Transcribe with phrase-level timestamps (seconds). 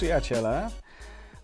[0.00, 0.70] przyjaciele,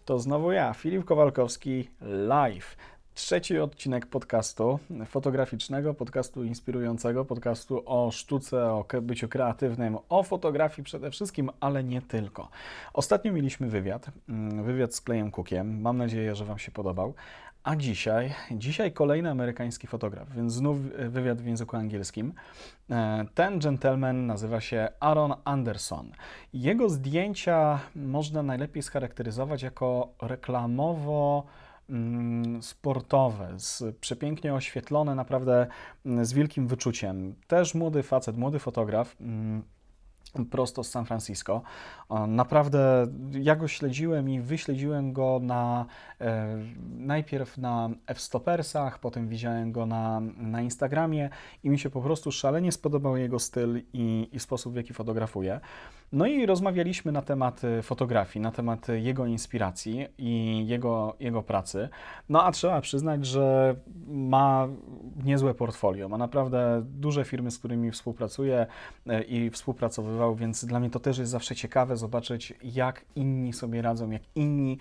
[0.04, 2.77] to znowu ja, Filip Kowalkowski, live.
[3.14, 11.11] Trzeci odcinek podcastu fotograficznego, podcastu inspirującego, podcastu o sztuce, o byciu kreatywnym, o fotografii przede
[11.11, 12.48] wszystkim, ale nie tylko.
[12.93, 15.80] Ostatnio mieliśmy wywiad, mm, wywiad z Klejem Cookiem.
[15.80, 17.14] Mam nadzieję, że Wam się podobał.
[17.67, 20.79] A dzisiaj, dzisiaj kolejny amerykański fotograf, więc znów
[21.09, 22.32] wywiad w języku angielskim.
[22.90, 26.13] E, ten gentleman nazywa się Aaron Anderson.
[26.53, 31.45] Jego zdjęcia można najlepiej scharakteryzować jako reklamowo
[31.90, 35.67] mm, sportowe, z, przepięknie oświetlone, naprawdę
[36.06, 37.34] mm, z wielkim wyczuciem.
[37.47, 39.62] Też młody facet, młody fotograf mm,
[40.50, 41.62] prosto z San Francisco.
[42.28, 45.86] Naprawdę ja go śledziłem i wyśledziłem go na
[46.20, 46.58] e,
[46.98, 51.31] najpierw na F-Stopersach, potem widziałem go na, na Instagramie
[51.64, 55.61] i mi się po prostu szalenie spodobał jego styl i, i sposób, w jaki fotografuje.
[56.12, 61.89] No i rozmawialiśmy na temat y, fotografii, na temat jego inspiracji i jego, jego pracy.
[62.29, 64.69] No a trzeba przyznać, że ma
[65.25, 66.08] niezłe portfolio.
[66.08, 68.67] Ma naprawdę duże firmy, z którymi współpracuje
[69.06, 73.83] y, i współpracowywał, więc dla mnie to też jest zawsze ciekawe zobaczyć, jak inni sobie
[73.83, 74.78] radzą, jak inni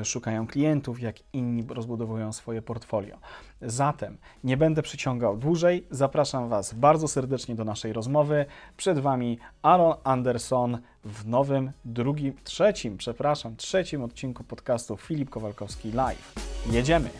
[0.00, 3.18] y, szukają klientów, jak inni rozbudowują swoje portfolio.
[3.62, 5.86] Zatem nie będę przyciągał dłużej.
[5.90, 8.46] Zapraszam Was bardzo serdecznie do naszej rozmowy.
[8.76, 16.34] Przed Wami Aaron Anderson w nowym, drugim, trzecim, przepraszam, trzecim odcinku podcastu Filip Kowalkowski Live.
[16.70, 17.10] Jedziemy!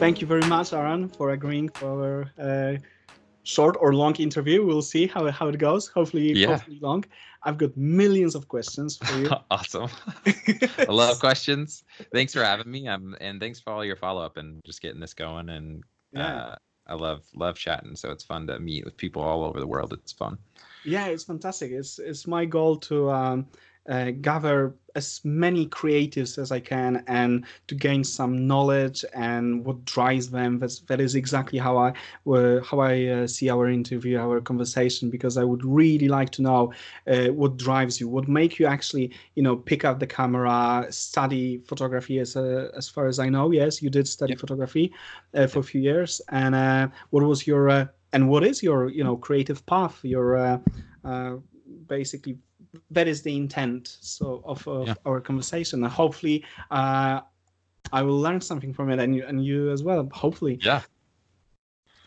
[0.00, 2.78] Thank you very much, Aaron, for agreeing for our uh,
[3.48, 4.64] short or long interview.
[4.64, 5.88] We'll see how, how it goes.
[5.88, 6.48] Hopefully, yeah.
[6.48, 7.04] hopefully long.
[7.42, 9.30] I've got millions of questions for you.
[9.50, 9.88] awesome.
[10.26, 11.84] I love questions.
[12.12, 12.86] Thanks for having me.
[12.86, 15.48] Um, and thanks for all your follow up and just getting this going.
[15.48, 15.82] And
[16.12, 16.36] yeah.
[16.36, 16.54] Uh,
[16.88, 17.96] I love love chatting.
[17.96, 19.92] So it's fun to meet with people all over the world.
[19.92, 20.38] It's fun.
[20.84, 21.70] Yeah, it's fantastic.
[21.70, 23.46] It's it's my goal to um,
[23.88, 29.84] uh, gather as many creatives as I can and to gain some knowledge and what
[29.84, 30.58] drives them.
[30.58, 31.92] That's, that is exactly how I
[32.26, 36.42] uh, how I uh, see our interview, our conversation, because I would really like to
[36.42, 36.72] know
[37.06, 41.58] uh, what drives you, what make you actually, you know, pick up the camera, study
[41.58, 42.18] photography.
[42.18, 44.40] As uh, as far as I know, yes, you did study yep.
[44.40, 44.92] photography
[45.34, 46.20] uh, for a few years.
[46.30, 50.00] And what was your and what is your, you know, creative path?
[50.02, 50.60] Your
[51.86, 52.38] basically
[52.90, 54.94] that is the intent so of, of yeah.
[55.06, 55.82] our conversation.
[55.84, 57.20] And hopefully uh,
[57.92, 60.58] i will learn something from it and you and you as well hopefully.
[60.62, 60.82] Yeah.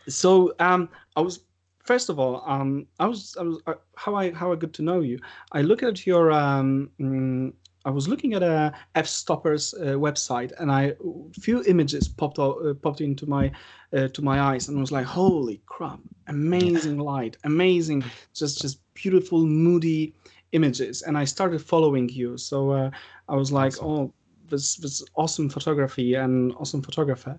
[0.08, 1.40] So um i was
[1.84, 4.82] first of all um i was, I was uh, how i how i got to
[4.82, 5.18] know you.
[5.52, 7.52] I look at your um mm,
[7.84, 10.94] I was looking at a Fstoppers uh, website, and I
[11.32, 13.50] few images popped out, uh, popped into my
[13.92, 15.98] uh, to my eyes, and I was like, "Holy crap!
[16.28, 20.14] Amazing light, amazing, just just beautiful, moody
[20.52, 22.36] images and I started following you.
[22.36, 22.90] So uh,
[23.28, 23.88] I was like, awesome.
[23.88, 24.14] oh,
[24.48, 27.38] this this awesome photography and awesome photographer.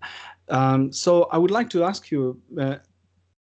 [0.50, 2.42] Um, so I would like to ask you.
[2.60, 2.78] Uh,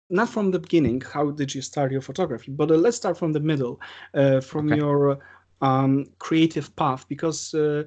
[0.09, 2.51] not from the beginning, how did you start your photography?
[2.51, 3.81] But uh, let's start from the middle,
[4.13, 4.77] uh, from okay.
[4.77, 5.17] your
[5.61, 7.85] um, creative path, because uh,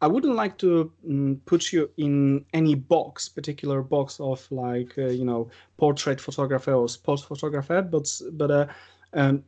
[0.00, 5.08] I wouldn't like to um, put you in any box, particular box of like uh,
[5.08, 8.66] you know portrait photographer or sports photographer, but but uh,
[9.12, 9.44] um,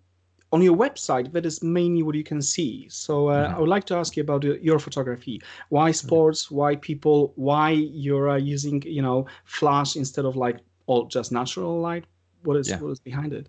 [0.53, 2.87] on your website, that is mainly what you can see.
[2.89, 3.57] So uh, mm-hmm.
[3.57, 5.41] I would like to ask you about your photography.
[5.71, 6.07] Why mm-hmm.
[6.07, 6.47] sports?
[6.47, 6.55] Mm-hmm.
[6.55, 7.33] Why people?
[7.37, 12.05] Why you're uh, using you know flash instead of like all just natural light?
[12.45, 12.79] What is yeah.
[12.79, 13.49] what is behind it?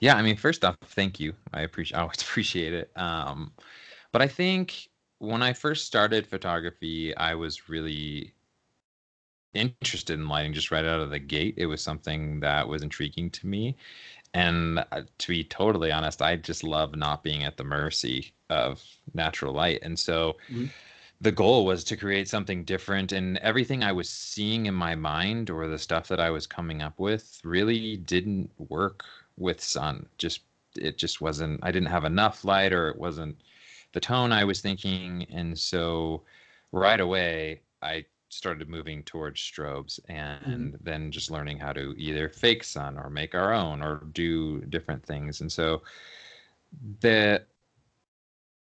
[0.00, 1.32] Yeah, I mean, first off, thank you.
[1.52, 2.90] I appreciate I always appreciate it.
[2.96, 3.52] Um,
[4.12, 4.88] but I think
[5.18, 8.34] when I first started photography, I was really
[9.54, 11.54] interested in lighting just right out of the gate.
[11.56, 13.76] It was something that was intriguing to me.
[14.34, 18.82] And uh, to be totally honest, I just love not being at the mercy of
[19.14, 19.78] natural light.
[19.82, 20.66] And so mm-hmm.
[21.20, 23.12] the goal was to create something different.
[23.12, 26.82] And everything I was seeing in my mind or the stuff that I was coming
[26.82, 29.04] up with really didn't work
[29.36, 30.06] with sun.
[30.18, 30.40] Just,
[30.76, 33.40] it just wasn't, I didn't have enough light or it wasn't
[33.92, 35.26] the tone I was thinking.
[35.30, 36.22] And so
[36.72, 38.04] right away, I
[38.34, 40.76] started moving towards strobes and mm-hmm.
[40.80, 45.04] then just learning how to either fake sun or make our own or do different
[45.04, 45.82] things and so
[47.00, 47.42] the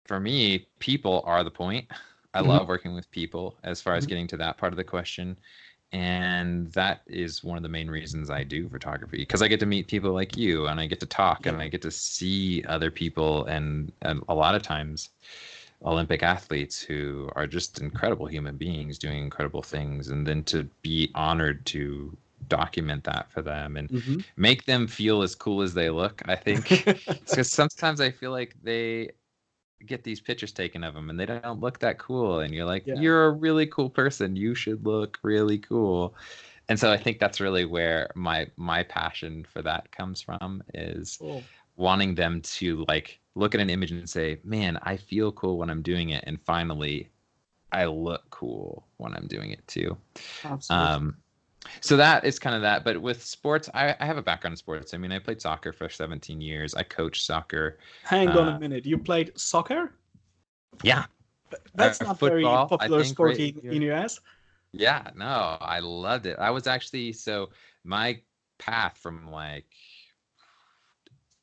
[0.06, 1.86] for me people are the point
[2.34, 2.50] i mm-hmm.
[2.50, 4.10] love working with people as far as mm-hmm.
[4.10, 5.38] getting to that part of the question
[5.92, 9.66] and that is one of the main reasons i do photography because i get to
[9.66, 11.52] meet people like you and i get to talk yeah.
[11.52, 15.10] and i get to see other people and, and a lot of times
[15.84, 21.12] Olympic athletes who are just incredible human beings doing incredible things, and then to be
[21.16, 22.18] honored to
[22.48, 24.24] document that for them and Mhm.
[24.38, 26.22] make them feel as cool as they look.
[26.28, 26.76] I think
[27.30, 29.12] because sometimes I feel like they
[29.86, 32.86] get these pictures taken of them and they don't look that cool, and you're like,
[32.86, 32.94] Yeah.
[32.94, 34.36] you're a really cool person.
[34.36, 36.16] You should look really cool.
[36.70, 41.20] And so I think that's really where my my passion for that comes from is
[41.20, 41.50] Cool.
[41.80, 45.70] Wanting them to like look at an image and say, "Man, I feel cool when
[45.70, 47.10] I'm doing it," and finally,
[47.72, 49.98] I look cool when I'm doing it too.
[50.44, 50.88] Absolutely.
[50.88, 51.18] Um,
[51.82, 52.84] so that is kind of that.
[52.84, 54.94] But with sports, I, I have a background in sports.
[54.94, 56.74] I mean, I played soccer for 17 years.
[56.76, 57.80] I coached soccer.
[58.04, 58.86] Hang on uh, a minute.
[58.86, 59.94] You played soccer?
[60.84, 61.06] Yeah,
[61.76, 64.20] That's uh, not very football, I popular sport right in, in US.
[64.72, 65.12] yeah.
[65.16, 66.38] No, I loved it.
[66.40, 67.50] I was actually so
[67.84, 68.22] my
[68.58, 69.68] path from like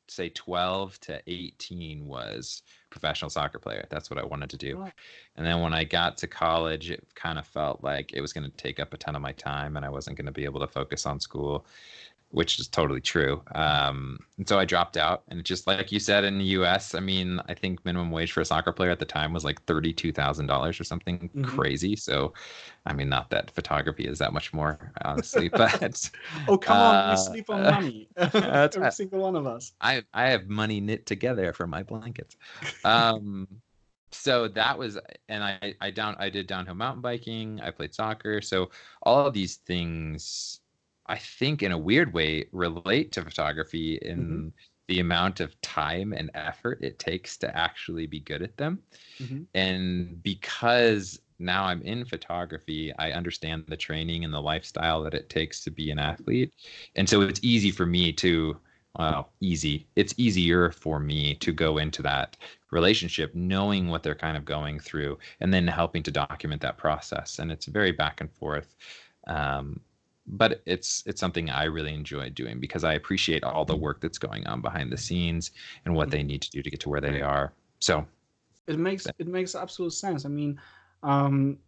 [0.09, 3.85] say 12 to 18 was professional soccer player.
[3.89, 4.77] That's what I wanted to do.
[5.35, 8.49] And then when I got to college, it kind of felt like it was going
[8.49, 10.59] to take up a ton of my time and I wasn't going to be able
[10.61, 11.65] to focus on school,
[12.29, 13.41] which is totally true.
[13.55, 15.23] Um, and so I dropped out.
[15.29, 18.41] And just like you said in the US, I mean, I think minimum wage for
[18.41, 21.41] a soccer player at the time was like $32,000 or something Mhm.
[21.41, 21.95] crazy.
[21.95, 22.33] So,
[22.85, 26.09] I mean, not that photography is that much more, honestly, but
[26.47, 27.03] Oh, come on.
[27.03, 28.09] Uh, We sleep on money.
[28.73, 29.73] Every single one of us.
[29.81, 32.35] I I have money knit together for my blankets.
[32.83, 33.47] Um,
[34.11, 34.97] so that was,
[35.29, 37.59] and I I down I did downhill mountain biking.
[37.61, 38.41] I played soccer.
[38.41, 38.71] So
[39.03, 40.61] all of these things,
[41.09, 44.53] I think, in a weird way, relate to photography in Mhm.
[44.87, 48.83] the amount of time and effort it takes to actually be good at them.
[49.19, 49.47] Mhm.
[49.53, 55.29] And because now I'm in photography, I understand the training and the lifestyle that it
[55.29, 56.53] takes to be an athlete.
[56.95, 58.59] And so it's easy for me to,
[58.97, 59.87] well, easy.
[59.95, 62.37] It's easier for me to go into that
[62.71, 67.39] relationship knowing what they're kind of going through and then helping to document that process.
[67.39, 68.75] And it's very back and forth.
[69.27, 69.81] Um,
[70.27, 74.17] but it's it's something I really enjoy doing because I appreciate all the work that's
[74.17, 75.51] going on behind the scenes
[75.85, 77.53] and what they need to do to get to where they are.
[77.79, 78.05] So
[78.67, 80.25] It makes it makes absolute sense.
[80.25, 80.59] I mean,
[81.03, 81.59] um,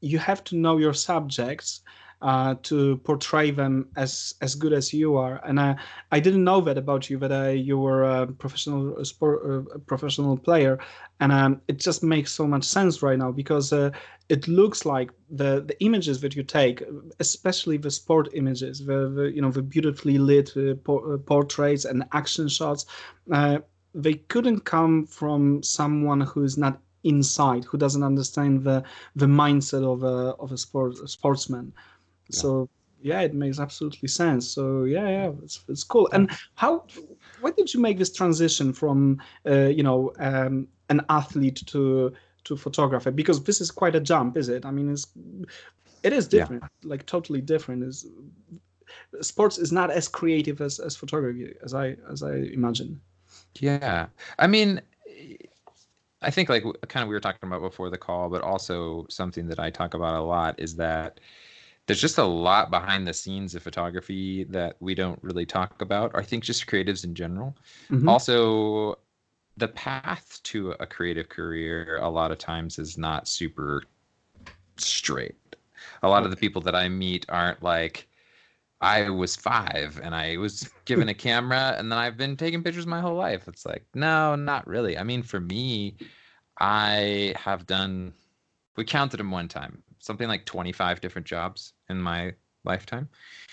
[0.00, 1.80] you have to know your subjects
[2.24, 5.40] uh, to portray them as as good as you are.
[5.46, 5.76] And I
[6.10, 10.38] I didn't know that about you that uh, you were a professional sport uh, professional
[10.38, 10.78] player,
[11.20, 13.90] and um, it just makes so much sense right now because uh,
[14.30, 16.82] it looks like the the images that you take,
[17.20, 21.84] especially the sport images, the, the you know the beautifully lit uh, por- uh, portraits
[21.84, 22.86] and action shots.
[23.30, 23.58] Uh,
[23.94, 28.82] they couldn't come from someone who is not inside, who doesn't understand the
[29.14, 31.72] the mindset of a of a sport a sportsman.
[32.30, 32.40] Yeah.
[32.40, 32.68] So
[33.02, 34.48] yeah, it makes absolutely sense.
[34.48, 36.08] So yeah, yeah, it's it's cool.
[36.12, 36.86] And how?
[37.40, 42.12] When did you make this transition from uh, you know um, an athlete to
[42.44, 43.10] to photographer?
[43.10, 44.64] Because this is quite a jump, is it?
[44.64, 45.06] I mean, it's
[46.02, 46.40] it is Yeah.
[46.40, 47.82] different, like totally different.
[47.84, 48.06] Is
[49.20, 53.00] sports is not as creative as, as photography as I as I imagine.
[53.58, 54.06] Yeah.
[54.38, 54.80] I mean,
[56.22, 59.46] I think like kind of we were talking about before the call, but also something
[59.48, 61.20] that I talk about a lot is that
[61.86, 66.12] there's just a lot behind the scenes of photography that we don't really talk about.
[66.14, 67.56] I think just creatives in general.
[67.90, 68.08] Mhm.
[68.08, 68.98] Also,
[69.56, 73.84] the path to a creative career a lot of times is not super
[74.78, 75.36] straight.
[76.02, 78.08] A lot of the people that I meet aren't like,
[78.80, 82.86] I was five and I was given a camera and then I've been taking pictures
[82.86, 83.48] my whole life.
[83.48, 84.98] It's like, no, not really.
[84.98, 85.96] I mean, for me,
[86.60, 88.14] I have done,
[88.76, 92.34] we counted them one time, something like 25 different jobs in my
[92.64, 93.08] lifetime.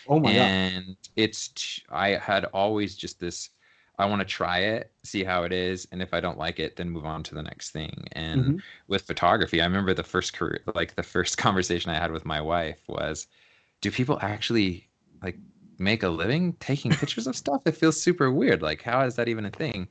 [0.06, 0.56] Oh my god.
[0.64, 3.50] and it's t- i had always just this
[3.98, 6.76] i want to try it see how it is and if i don't like it
[6.76, 8.08] then move on to the next thing.
[8.14, 8.62] And Mhm.
[8.88, 12.42] with photography i remember the first career like the first conversation i had with my
[12.42, 13.28] wife was
[13.82, 14.90] do people actually
[15.24, 15.42] like
[15.80, 17.62] make a living taking pictures of stuff?
[17.66, 18.62] It feels super weird.
[18.62, 19.90] Like how is that even a thing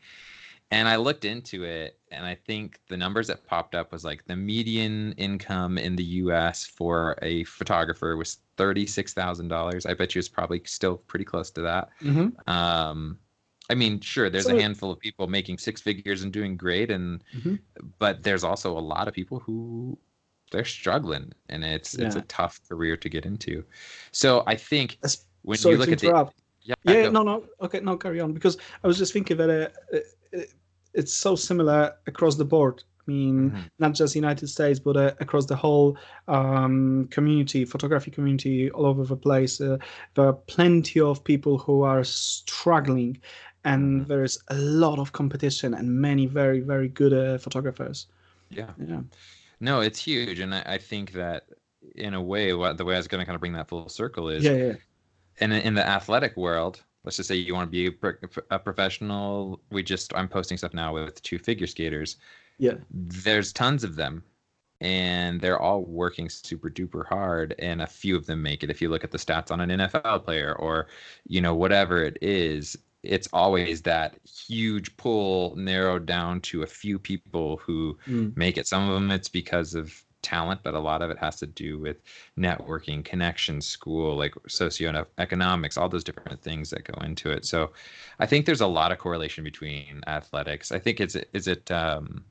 [0.70, 4.24] and i looked into it and i think the numbers that popped up was like
[4.26, 10.28] the median income in the us for a photographer was $36000 i bet you it's
[10.28, 12.32] probably still pretty close to that Mhm.
[12.48, 13.18] um
[13.68, 16.90] i mean sure there's So- a handful of people making six figures and doing great
[16.90, 17.58] and Mhm.
[17.98, 19.98] but there's also a lot of people who
[20.50, 23.64] they're struggling and it's it's a tough career to get into
[24.12, 24.98] so i think
[25.42, 26.30] when Sorry you look at the
[26.62, 28.34] yeah, yeah, no, no, okay, no, carry on.
[28.34, 29.96] Because I was just thinking that uh,
[30.36, 30.40] uh,
[30.94, 32.82] it's so similar across the board.
[33.08, 33.70] I mean, Mhm.
[33.78, 35.96] not just the United States, but uh, across the whole
[36.28, 39.60] um, community, photography community, all over the place.
[39.60, 39.78] Uh,
[40.14, 43.18] there are plenty of people who are struggling,
[43.64, 44.06] and Mhm.
[44.08, 48.06] there's a lot of competition and many very, very good uh, photographers.
[48.50, 49.02] yeah Yeah.
[49.60, 51.44] No, it's huge, and I, I think that
[51.94, 53.88] in a way, what the way I was going to kind of bring that full
[53.88, 54.74] circle is, Yeah, yeah.
[55.40, 59.60] in in the athletic world, let's just say you want to be a, a professional.
[59.70, 62.16] We just I'm posting stuff now with two figure skaters.
[62.58, 62.74] Yeah.
[62.90, 64.22] There's tons of them,
[64.80, 68.70] and they're all working super duper hard, and a few of them make it.
[68.70, 70.88] If you look at the stats on an NFL player or
[71.26, 76.98] you know whatever it is, it's always that huge pull narrowed down to a few
[76.98, 78.36] people who Mm.
[78.36, 78.66] make it.
[78.66, 81.78] Some of them it's because of talent, but a lot of it has to do
[81.78, 82.02] with
[82.38, 87.44] networking, connections, school, like socioeconomics, all those different things that go into it.
[87.44, 87.72] So
[88.18, 90.72] I think there's a lot of correlation between athletics.
[90.72, 92.24] I think it's is it um,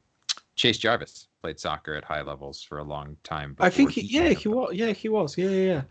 [0.55, 3.55] Chase Jarvis played soccer at high levels for a long time.
[3.60, 4.74] I think he, yeah, he was.
[4.74, 5.38] Yeah, he was.
[5.38, 5.81] Yeah, yeah, yeah.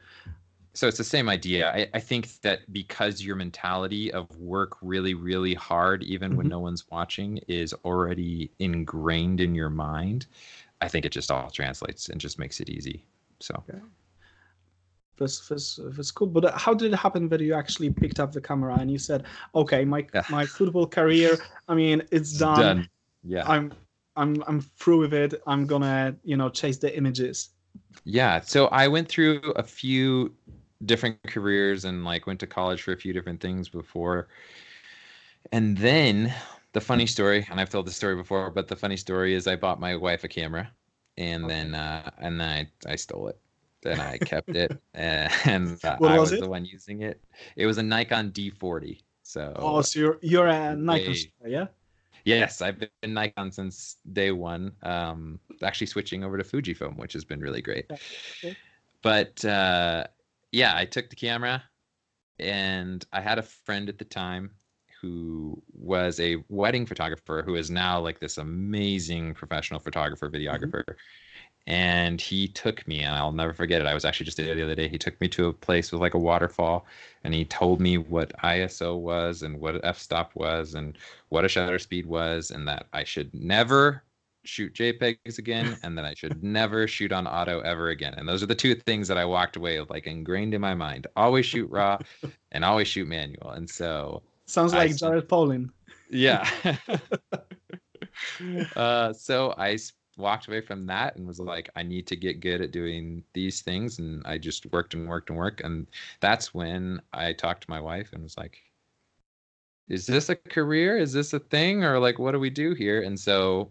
[0.74, 1.70] so it's the same idea.
[1.72, 6.50] I, I think that because your mentality of work really, really hard, even when Mhm.
[6.50, 10.26] no one's watching, is already ingrained in your mind,
[10.80, 13.04] I think it just all translates and just makes it easy.
[13.40, 13.62] So
[15.18, 16.28] That's, that's, that's cool.
[16.28, 18.98] But uh, how did it happen that you actually picked up the camera and you
[18.98, 21.36] said, "Okay, my my football career,
[21.68, 22.88] I mean, it's done.
[23.24, 23.44] Yeah.
[23.48, 23.72] I'm
[24.16, 25.34] I'm I'm through with it.
[25.46, 27.50] I'm gonna, you know, chase the images."
[28.04, 28.40] Yeah.
[28.40, 30.32] So I went through a few
[30.84, 34.28] different careers and like went to college for a few different things before.
[35.50, 36.32] And then
[36.72, 39.56] the funny story, and I've told this story before, but the funny story is I
[39.56, 40.72] bought my wife a camera
[41.16, 41.50] and Okay.
[41.50, 43.40] then uh and then I, I stole it.
[43.82, 46.38] Then I kept it and uh, I was it?
[46.38, 47.22] the one using it.
[47.56, 49.02] It was a Nikon D40.
[49.22, 51.66] So Oh, so you're you're a Nikon, shooter, yeah?
[52.24, 54.76] Yes, I've been Nikon since day one.
[54.82, 57.86] Um, actually switching over to Fujifilm, which has been really great.
[57.90, 58.56] Okay.
[59.02, 60.06] But uh,
[60.52, 61.62] yeah, I took the camera,
[62.38, 64.56] and I had a friend at the time
[65.00, 70.36] who was a wedding photographer who is now like this amazing professional photographer, mm-hmm.
[70.36, 70.94] videographer.
[71.66, 73.86] And he took me, and I'll never forget it.
[73.86, 74.88] I was actually just there the other day.
[74.88, 76.86] He took me to a place with like a waterfall,
[77.24, 80.96] and he told me what ISO was and what f-stop was and
[81.28, 84.02] what a shutter speed was, and that I should never
[84.44, 88.14] shoot JPEGs again, and that I should never shoot on auto ever again.
[88.16, 90.74] And those are the two things that I walked away with, like ingrained in my
[90.74, 91.06] mind.
[91.16, 91.98] Always shoot raw,
[92.52, 93.50] and always shoot manual.
[93.50, 94.98] And so, Sounds like see.
[94.98, 95.70] Jared Polin.
[96.10, 96.48] yeah.
[98.76, 99.78] uh, so I
[100.16, 103.60] walked away from that and was like, I need to get good at doing these
[103.60, 103.98] things.
[103.98, 105.60] And I just worked and worked and worked.
[105.60, 105.86] And
[106.20, 108.58] that's when I talked to my wife and was like,
[109.88, 110.98] is this a career?
[110.98, 111.84] Is this a thing?
[111.84, 113.02] Or like, what do we do here?
[113.02, 113.70] And so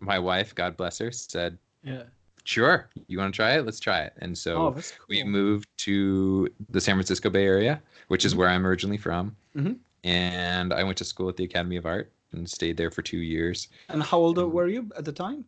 [0.00, 2.04] my wife, God bless her, said, Yeah.
[2.44, 3.64] Sure, you want to try it?
[3.64, 4.12] Let's try it.
[4.18, 4.82] And so oh, cool.
[5.08, 8.38] we moved to the San Francisco Bay Area, which is Mhm.
[8.38, 9.36] where I'm originally from.
[9.56, 9.78] Mhm.
[10.04, 13.18] And I went to school at the Academy of Art and stayed there for two
[13.18, 13.68] years.
[13.88, 15.44] And how old were you at the time?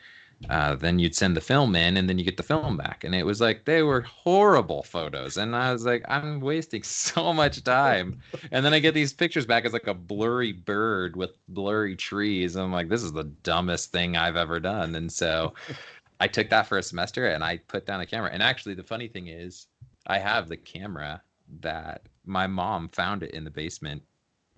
[0.50, 3.04] uh, then you'd send the film in and then you get the film back.
[3.04, 7.32] And it was like they were horrible photos and i was like i'm wasting so
[7.32, 8.20] much time.
[8.50, 12.54] And then i get these pictures back as like a blurry bird with blurry trees.
[12.54, 14.94] And i'm like this is the dumbest thing i've ever done.
[14.94, 15.54] And so
[16.20, 18.30] I took that for a semester and I put down a camera.
[18.32, 19.66] And actually, the funny thing is,
[20.06, 21.22] I have the camera
[21.60, 24.02] that my mom found it in the basement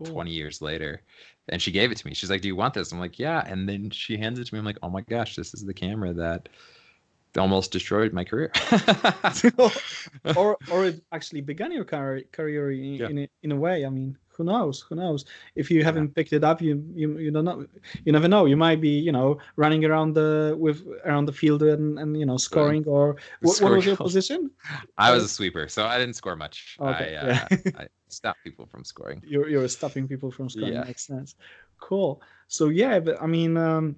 [0.00, 0.04] Ooh.
[0.12, 1.02] 20 years later
[1.48, 2.14] and she gave it to me.
[2.14, 2.92] She's like do you want this?
[2.92, 3.42] I'm like yeah.
[3.46, 4.58] And then she hands it to me.
[4.58, 6.48] I'm like oh my gosh this is the camera that
[7.36, 8.50] almost destroyed my career.
[10.36, 13.08] Or or it actually began your career career in, Yeah.
[13.08, 15.26] in, a, in a way i mean who knows who knows?
[15.56, 17.66] If you haven't picked it up you you you don't know.
[18.04, 18.46] You never know.
[18.46, 22.24] You might be you know running around the with around the field and, and you
[22.24, 24.50] know scoring or what, what was your position?
[24.98, 26.76] I was a sweeper so i didn't score much.
[26.80, 27.48] Okay, i yeah.
[27.50, 29.20] uh, i stopped people from scoring.
[29.26, 30.72] You're you're stopping people from scoring.
[30.72, 30.84] Yeah.
[30.84, 31.34] makes sense.
[31.80, 32.22] Cool.
[32.46, 33.96] So yeah but i mean um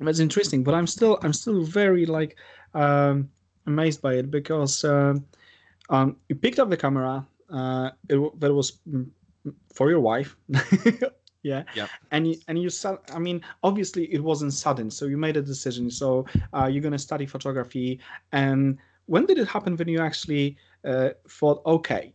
[0.00, 2.36] that's interesting but i'm still i'm still very like
[2.74, 3.30] um
[3.66, 5.24] amazed by it because um
[5.88, 9.08] um you picked up the camera uh it, that was mm,
[9.72, 10.36] for your wife
[11.42, 11.86] yeah Yeah.
[12.10, 15.42] and you and you saw i mean obviously it wasn't sudden so you made a
[15.42, 16.24] decision so
[16.56, 18.00] uh, you're going to study photography
[18.32, 22.14] and when did it happen when you actually uh, thought okay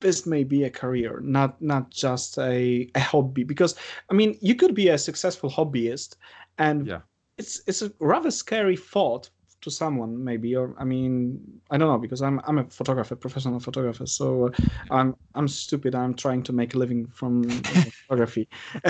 [0.00, 3.74] this may be a career not not just a, a hobby because
[4.10, 6.16] i mean you could be a successful hobbyist
[6.58, 7.00] and Yeah.
[7.38, 9.30] it's it's a rather scary thought
[9.62, 11.38] to someone maybe or i mean
[11.70, 14.50] i don't know because i'm i'm a photographer professional photographer so
[14.90, 17.42] i'm i'm stupid i'm trying to make a living from
[18.08, 18.48] photography.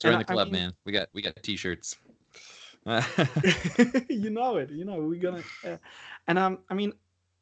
[0.00, 0.72] Join the I- I club mean- man.
[0.86, 1.96] We got we got t-shirts.
[4.08, 5.76] You know it you know we're gonna uh,
[6.28, 6.92] and um i mean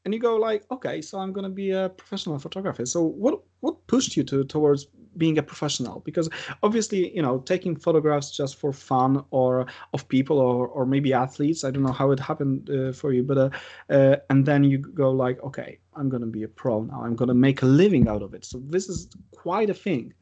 [0.04, 2.86] and you go like okay so i'm gonna be a professional photographer.
[2.86, 4.86] So what what pushed you to towards
[5.16, 6.28] being a professional because
[6.62, 11.64] obviously you know taking photographs just for fun or of people or or maybe athletes
[11.64, 13.50] i don't know how it happened uh, for you but uh,
[13.90, 17.35] uh and then you go like okay i'm gonna be a pro now i'm gonna
[17.35, 20.12] make a living out of it so this is quite a thing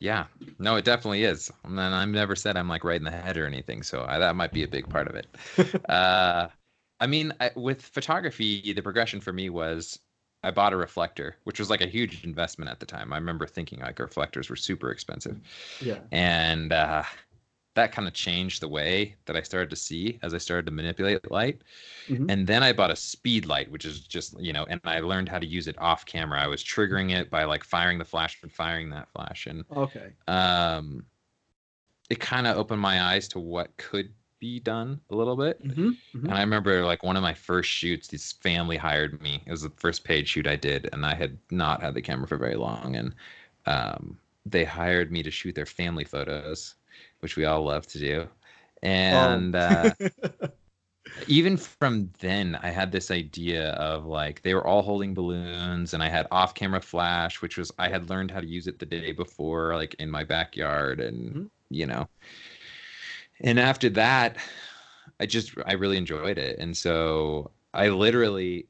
[0.00, 0.26] Yeah,
[0.58, 1.50] no, it definitely is.
[1.64, 4.18] And then I've never said I'm like right in the head or anything, so I,
[4.18, 5.26] that might be a big part of it.
[5.88, 6.48] uh,
[7.00, 9.98] I mean, I, with photography, the progression for me was
[10.44, 13.12] I bought a reflector, which was like a huge investment at the time.
[13.12, 15.40] I remember thinking like reflectors were super expensive,
[15.80, 17.04] yeah and uh,
[17.74, 20.72] that kind of changed the way that I started to see as I started to
[20.72, 21.62] manipulate light.
[22.08, 22.30] Mhm.
[22.30, 25.28] And then I bought a speed light, which is just you know, and I learned
[25.28, 26.40] how to use it off camera.
[26.40, 30.12] I was triggering it by like firing the flash and firing that flash, and okay
[30.28, 31.06] um,
[32.10, 35.60] it kind of opened my eyes to what could be done a little bit.
[35.62, 35.90] hmm
[36.28, 39.42] And I remember like one of my first shoots, this family hired me.
[39.46, 42.26] It was the first paid shoot I did, and I had not had the camera
[42.28, 42.96] for very long.
[42.96, 43.14] And
[43.66, 46.76] um, they hired me to shoot their family photos,
[47.20, 48.28] which we all love to do.
[48.82, 49.94] And uh,
[51.26, 56.02] even from then, I had this idea of like they were all holding balloons, and
[56.02, 58.86] I had off camera flash, which was I had learned how to use it the
[58.86, 61.50] day before, like in my backyard, and Mhm.
[61.70, 62.08] you know.
[63.40, 64.36] And after that,
[65.20, 68.68] I just I really enjoyed it, and so I literally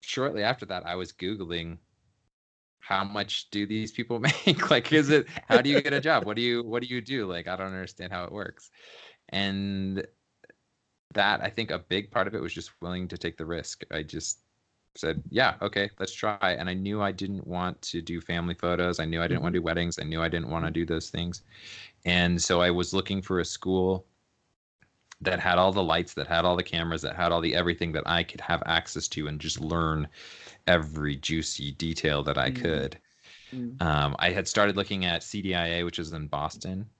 [0.00, 1.78] shortly after that I was googling
[2.80, 4.70] how much do these people make?
[4.70, 6.24] Like is it how do you get a job?
[6.24, 7.26] What do you what do you do?
[7.26, 8.70] Like i don't understand how it works.
[9.30, 10.06] And
[11.14, 13.84] that i think a big part of it was just willing to take the risk.
[13.90, 14.40] I just
[14.96, 19.00] said yeah okay let's try and i knew i didn't want to do family photos
[19.00, 20.86] i knew i didn't want to do weddings i knew i didn't want to do
[20.86, 21.42] those things
[22.04, 24.06] and so i was looking for a school
[25.20, 27.92] that had all the lights that had all the cameras that had all the everything
[27.92, 30.08] that i could have access to and just learn
[30.66, 32.50] every juicy detail that i Mm.
[32.50, 32.98] could
[33.52, 33.80] Mm.
[33.80, 36.90] um, I had started looking at CDIA, which is in Boston,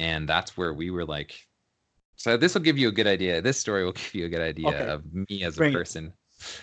[0.00, 1.48] and that's where we were like.
[2.16, 3.42] So this will give you a good idea.
[3.42, 4.92] This story will give you a good idea Okay.
[4.92, 5.88] of me as Bring a it.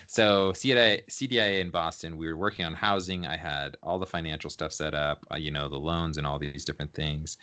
[0.06, 3.26] So CDIA, CDIA in Boston, we were working on housing.
[3.26, 6.38] I had all the financial stuff set up, uh, you know, the loans and all
[6.38, 7.38] these different things.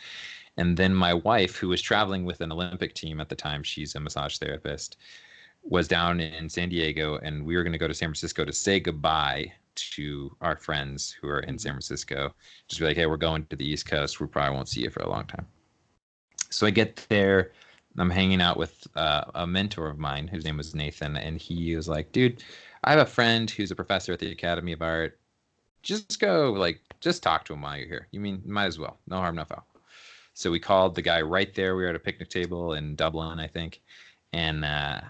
[0.58, 3.96] And then my wife, who was traveling with an Olympic team at the time, she's
[3.96, 4.98] a massage therapist,
[5.64, 8.54] was down in San Diego, and we were going to go to San Francisco to
[8.54, 12.34] say goodbye to our friends who are in San Francisco.
[12.68, 14.20] Just be like, hey, we're going to the East Coast.
[14.20, 15.48] We probably won't see you for a long time.
[16.50, 17.52] So I get there.
[17.98, 21.76] I'm hanging out with uh, a mentor of mine whose name was Nathan, and he
[21.76, 22.44] was like, dude,
[22.84, 25.20] I have a friend who's a professor at the Academy of Art.
[25.84, 28.08] Just go, like, just talk to him while you're here.
[28.12, 28.98] You mean, might as well.
[29.08, 29.66] No harm, no foul.
[30.34, 31.76] So we called the guy right there.
[31.76, 33.82] We were at a picnic table in Dublin, I think.
[34.32, 35.02] And uh,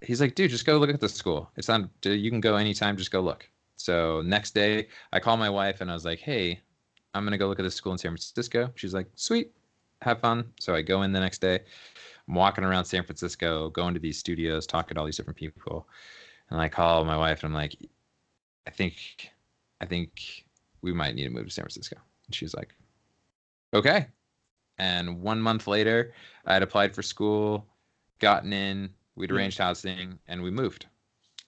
[0.00, 1.50] he's like, dude, just go look at the school.
[1.56, 3.48] It's on, you can go anytime, just go look.
[3.76, 6.60] So next day, I called my wife and I was like, hey,
[7.14, 8.70] I'm to go look at this school in San Francisco.
[8.74, 9.52] She's like, sweet,
[10.02, 10.52] have fun.
[10.60, 11.60] So I go in the next day.
[12.28, 15.88] I'm walking around San Francisco, going to these studios, talking to all these different people.
[16.50, 17.76] And I call my wife and I'm like,
[18.66, 19.30] I think,
[19.80, 20.44] I think
[20.82, 21.96] we might need to move to San Francisco.
[22.26, 22.74] And she's like,
[23.74, 24.06] okay.
[24.78, 26.12] And one month later,
[26.44, 27.66] I had applied for school.
[28.18, 29.36] gotten in, we'd hmm.
[29.36, 30.86] arranged housing, and we moved.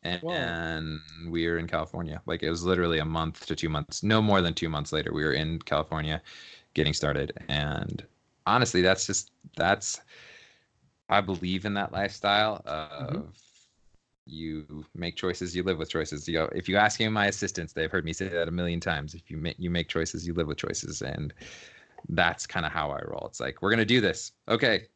[0.03, 0.33] And, Wow.
[0.33, 2.21] and we were in California.
[2.27, 5.13] Like it was literally a month to two months, no more than two months later,
[5.13, 6.23] we were in California
[6.75, 7.33] getting started.
[7.49, 8.07] And
[8.49, 10.01] honestly, that's just, that's,
[11.09, 13.21] I believe in that lifestyle of Mm-hmm.
[14.27, 16.29] you make choices, you live with choices.
[16.29, 18.51] You know, if you ask any of my assistants, they've heard me say that a
[18.51, 19.15] million times.
[19.15, 21.03] If you make, you make choices, you live with choices.
[21.03, 21.33] And
[22.11, 23.27] that's kind of how I roll.
[23.27, 24.33] It's like, we're going to do this.
[24.49, 24.87] Okay,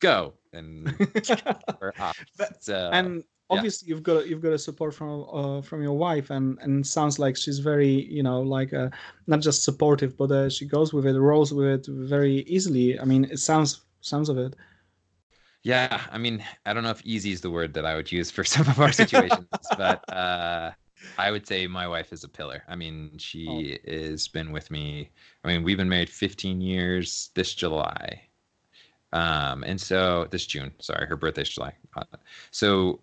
[0.00, 0.32] go.
[0.52, 0.96] And
[1.80, 2.16] we're off.
[2.60, 6.58] So, and obviously you've got you've got a support from uh, from your wife and
[6.60, 8.90] and it sounds like she's very you know like uh,
[9.26, 13.04] not just supportive but uh, she goes with it rolls with it very easily i
[13.04, 14.54] mean it sounds sounds of it
[15.62, 18.30] Yeah, I mean, I don't know if easy is the word that I would use
[18.30, 20.72] for some of our situations, but uh,
[21.16, 22.64] I would say my wife is a pillar.
[22.68, 25.10] I mean, she has been with me.
[25.44, 28.22] I mean, we've been married 15 years this July.
[29.12, 31.74] Um, and so this June, sorry, her birthday's July.
[31.96, 32.04] Uh,
[32.50, 33.02] So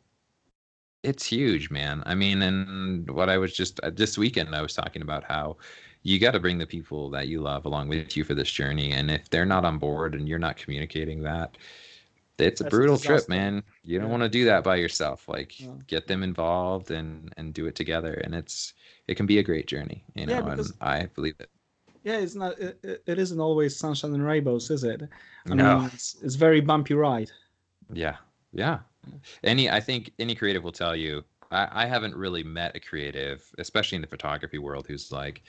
[1.06, 2.04] it's huge, man.
[2.06, 5.58] I mean, and what I was just uh, this weekend, I was talking about how
[6.04, 8.92] you got to bring the people that you love along with you for this journey.
[8.92, 11.58] And if they're not on board and you're not communicating that,
[12.38, 13.64] it's a That's a brutal trip, man.
[13.84, 15.28] You don't want to do that by yourself.
[15.28, 15.70] Like, Yeah.
[15.88, 18.14] get them involved and and do it together.
[18.24, 18.74] And it's
[19.08, 20.34] it can be a great journey, you know.
[20.34, 21.50] Yeah, because- and I believe it.
[22.04, 25.00] yeah it's not it, it- it isn't always sunshine and rainbows is it
[25.50, 25.80] i No.
[25.80, 27.32] mean it's, it's very bumpy ride
[28.04, 28.18] Yeah,
[28.54, 28.78] yeah.
[29.44, 31.24] Any, I think any creative will tell you.
[31.52, 35.44] I, I haven't really met a creative, especially in the photography world, who's like,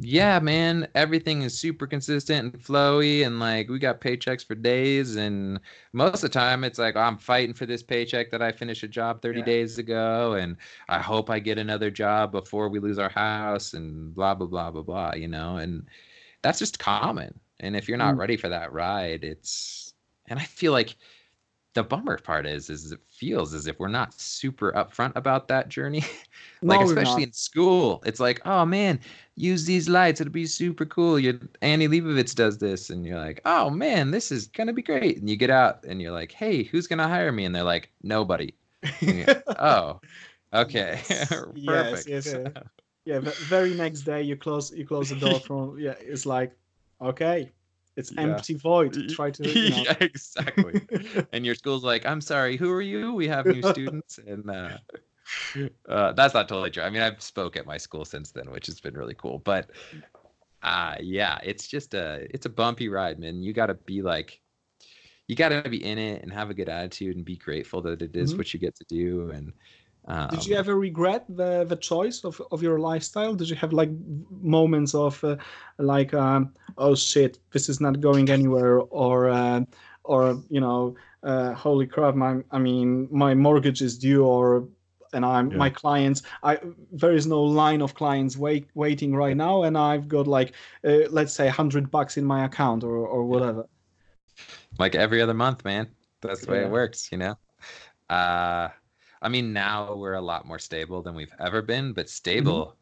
[0.00, 5.16] "Yeah, man, everything is super consistent and flowy, and like we got paychecks for days."
[5.16, 5.60] And
[5.92, 8.88] most of the time, it's like I'm fighting for this paycheck that I finished a
[8.88, 9.42] job 30 Yeah.
[9.42, 10.56] days ago, and
[10.88, 14.70] I hope I get another job before we lose our house, and blah blah blah
[14.70, 15.14] blah blah.
[15.14, 15.88] You know, and
[16.42, 17.38] that's just common.
[17.60, 18.18] And if you're not Mm.
[18.18, 19.94] ready for that ride, it's
[20.26, 20.96] and I feel like
[21.74, 25.68] the bummer part is is it feels as if we're not super upfront about that
[25.68, 26.02] journey.
[26.66, 29.00] Like No, especially in school it's like oh man
[29.36, 33.40] use these lights it'll be super cool you annie leibovitz does this and you're like
[33.44, 36.62] oh man this is gonna be great and you get out and you're like hey
[36.64, 37.44] who's gonna hire me?
[37.44, 38.52] And they're like nobody.
[39.58, 40.00] Oh
[40.52, 41.28] okay Yes,
[41.66, 42.08] perfect.
[42.08, 42.34] yes, yes,
[43.04, 46.52] yeah the very next day you close you close the door from yeah it's like
[47.00, 47.50] okay
[47.98, 48.42] it's Yeah.
[48.42, 49.84] empty void try to you know.
[49.84, 50.80] yeah exactly
[51.32, 53.14] and your school's like, I'm sorry, who are you?
[53.14, 54.78] We have new students, and uh,
[55.88, 56.82] uh, that's not totally true.
[56.82, 59.38] I mean, I've spoke at my school since then, which has been really cool.
[59.38, 59.70] But
[60.62, 63.42] uh, yeah, it's just a it's a bumpy ride, man.
[63.42, 64.40] You got to be like,
[65.28, 68.02] you got to be in it and have a good attitude and be grateful that
[68.02, 68.38] it is Mhm.
[68.38, 69.30] what you get to do.
[69.30, 69.52] And
[70.08, 73.34] um, Did you ever regret the the choice of, of your lifestyle?
[73.34, 73.90] Did you have like
[74.40, 75.36] moments of uh,
[75.78, 79.60] like um, oh shit, this is not going anywhere, or uh,
[80.04, 84.66] or you know, uh, holy crap, my I mean my mortgage is due, or
[85.12, 85.58] and I'm Yeah.
[85.58, 86.22] my clients.
[86.42, 86.58] I
[86.92, 90.52] there is no line of clients wait waiting right now, and I've got like
[90.84, 93.64] uh, let's say hundred bucks in my account or or whatever.
[94.78, 95.88] like every other month, man.
[96.22, 96.66] That's the way Yeah.
[96.66, 97.36] it works, you know.
[98.08, 98.68] Uh,
[99.22, 102.78] I mean, now we're a lot more stable than we've ever been, but stable.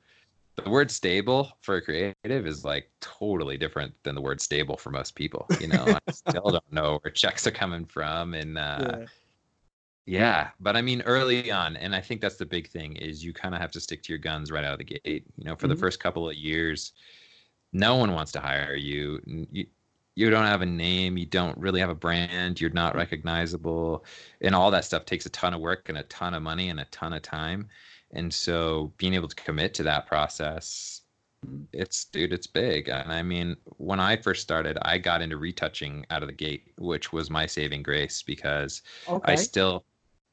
[0.56, 4.90] The word stable for a creative is like totally different than the word stable for
[4.90, 5.52] most people.
[5.58, 9.06] You know, I still don't know where checks are coming from, and uh, Yeah.
[10.06, 13.32] yeah, but I mean, early on, and I think that's the big thing is you
[13.32, 15.26] kind of have to stick to your guns right out of the gate.
[15.36, 15.70] You know, for Mhm.
[15.70, 16.92] the first couple of years,
[17.72, 19.20] no one wants to hire you.
[19.26, 19.66] You,
[20.16, 24.04] you don't have a name, you don't really have a brand, you're not recognizable,
[24.40, 26.80] and all that stuff takes a ton of work and a ton of money and
[26.80, 27.68] a ton of time.
[28.12, 31.02] And so, being able to commit to that process,
[31.42, 31.68] Mhm.
[31.72, 32.88] it's dude, it's big.
[32.88, 36.72] And I mean, when I first started, I got into retouching out of the gate,
[36.78, 39.32] which was my saving grace because Okay.
[39.32, 39.86] I still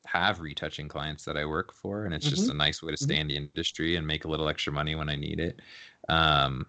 [0.07, 3.17] have retouching clients that I work for, and it's just a nice way to stay
[3.19, 5.61] in the industry and make a little extra money when I need it.
[6.09, 6.67] Um,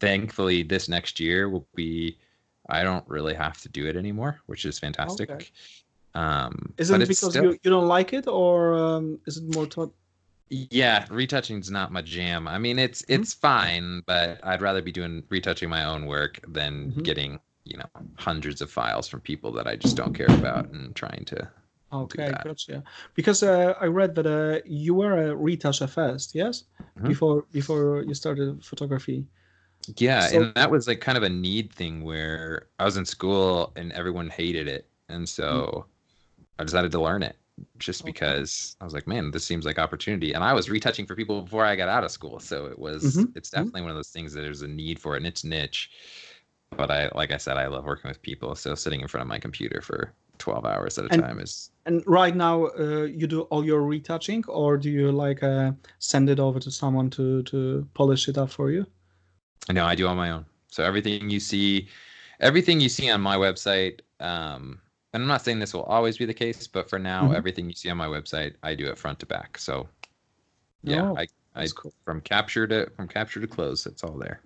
[0.00, 2.18] thankfully, this next year will be.
[2.68, 5.30] I don't really have to do it anymore, which is fantastic.
[5.30, 5.46] Okay.
[6.14, 9.66] Um, is it because still- you, you don't like it, or um, is it more
[9.66, 9.92] to,
[10.50, 12.46] Yeah, retouching's not my jam.
[12.46, 13.14] I mean, it's Mhm.
[13.14, 17.02] it's fine, but I'd rather be doing retouching my own work than Mhm.
[17.02, 20.94] getting you know hundreds of files from people that I just don't care about and
[20.94, 21.48] trying to.
[21.92, 22.82] Okay, gotcha.
[23.14, 26.64] Because uh, I read that uh, you were a retoucher first, yes,
[26.98, 27.08] Mhm.
[27.08, 29.26] before before you started photography.
[29.96, 33.04] Yeah, So- and that was like kind of a need thing where I was in
[33.04, 35.86] school and everyone hated it, and so
[36.58, 37.36] I decided to learn it
[37.78, 38.10] just Okay.
[38.10, 40.32] because I was like, man, this seems like opportunity.
[40.32, 43.16] And I was retouching for people before I got out of school, so it was
[43.16, 45.44] Mhm, it's definitely one of those things that there's a need for it, and it's
[45.44, 45.90] niche.
[46.76, 48.56] But I, like I said, I love working with people.
[48.56, 51.70] So sitting in front of my computer for 12 hours at a And- time is
[51.86, 56.28] And right now, uh, you do all your retouching, or do you like uh, send
[56.30, 58.86] it over to someone to to polish it up for you?
[59.72, 61.88] No i do on my own so everything you see
[62.40, 64.80] everything you see on my website um
[65.12, 67.32] and i'm not saying this will always be the case but for now Mhm.
[67.32, 69.88] everything you see on my website i do it front to back so
[70.82, 71.94] yeah Oh, i i cool.
[72.04, 74.40] from capture to from capture to close it's all there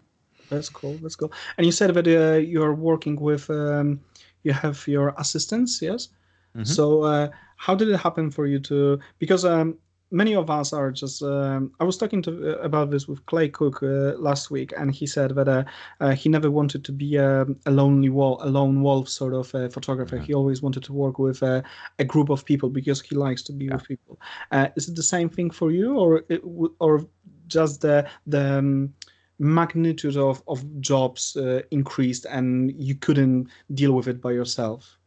[0.51, 0.99] That's cool.
[1.03, 1.33] That's cool.
[1.57, 4.01] And you said that uh, you're working with, um,
[4.43, 6.09] you have your assistants, yes?
[6.55, 6.75] Mhm.
[6.75, 8.99] So uh, how did it happen for you to?
[9.19, 9.79] Because um,
[10.11, 11.23] many of us are just.
[11.23, 14.95] Um, I was talking to uh, about this with Clay Cook uh, last week, and
[14.95, 15.65] he said that uh,
[16.01, 19.55] uh, he never wanted to be a, a lonely wolf, a lone wolf sort of
[19.55, 20.17] uh, photographer.
[20.19, 20.25] Mhm.
[20.25, 21.63] He always wanted to work with uh,
[21.99, 23.75] a group of people because he likes to be Yeah.
[23.75, 24.19] with people.
[24.51, 27.07] Uh, is it the same thing for you, or it, w- or
[27.49, 28.95] just the the um,
[29.41, 34.98] magnitude of, of jobs uh, increased and you couldn't deal with it by yourself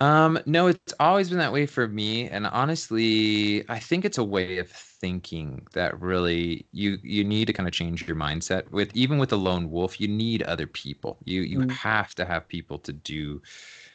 [0.00, 4.22] Um, no, it's always been that way for me, and honestly, I think it's a
[4.22, 8.70] way of thinking that really you you need to kind of change your mindset.
[8.70, 11.18] With even with a lone wolf, you need other people.
[11.24, 11.68] You you Mm.
[11.68, 13.42] have to have people to do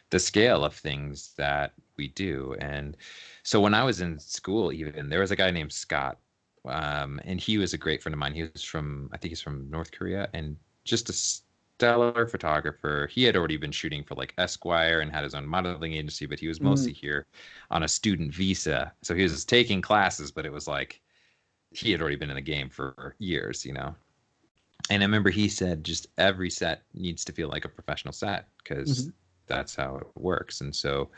[0.09, 2.55] the scale of things that we do.
[2.59, 2.97] And
[3.43, 6.19] so when I was in school, even there was a guy named Scott,
[6.65, 8.33] um, and he was a great friend of mine.
[8.33, 11.13] He was from I think he's from North Korea, and just a
[11.77, 13.07] stellar photographer.
[13.11, 16.39] He had already been shooting for like Esquire and had his own modeling agency, but
[16.39, 16.63] he was Mm.
[16.63, 17.27] mostly here
[17.71, 18.93] on a student visa.
[19.03, 21.01] So he was taking classes, but it was like
[21.71, 23.95] he had already been in the game for years, you know.
[24.89, 28.49] And I remember he said just every set needs to feel like a professional set
[28.57, 29.13] because Mhm.
[29.47, 30.61] that's how it works.
[30.61, 31.11] And so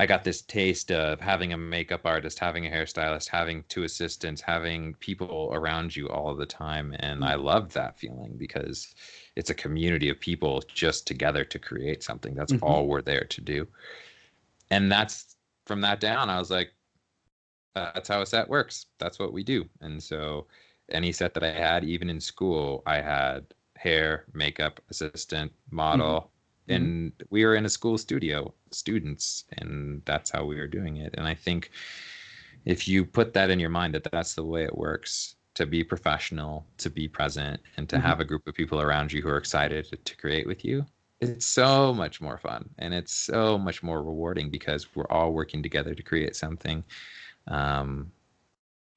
[0.00, 4.40] I got this taste of having a makeup artist, having a hairstylist, having two assistants,
[4.40, 6.94] having people around you all the time.
[7.00, 8.94] And I loved that feeling because
[9.34, 12.34] it's a community of people just together to create something.
[12.34, 12.62] That's Mhm.
[12.62, 13.66] all we're there to do.
[14.70, 16.72] And that's from that down, I was like,
[17.74, 18.86] that's how a set works.
[18.98, 19.68] That's what we do.
[19.80, 20.46] And so
[20.90, 26.37] any set that I had, even in school, I had hair, makeup, assistant, model, Mhm.
[26.68, 31.14] And we are in a school studio, students, and that's how we are doing it.
[31.18, 31.70] And I think
[32.64, 35.82] if you put that in your mind that that's the way it works to be
[35.82, 38.02] professional, to be present, and to Mhm.
[38.02, 40.86] have a group of people around you who are excited to, to create with you,
[41.20, 45.62] it's so much more fun and it's so much more rewarding because we're all working
[45.62, 46.84] together to create something.
[47.48, 48.12] Um,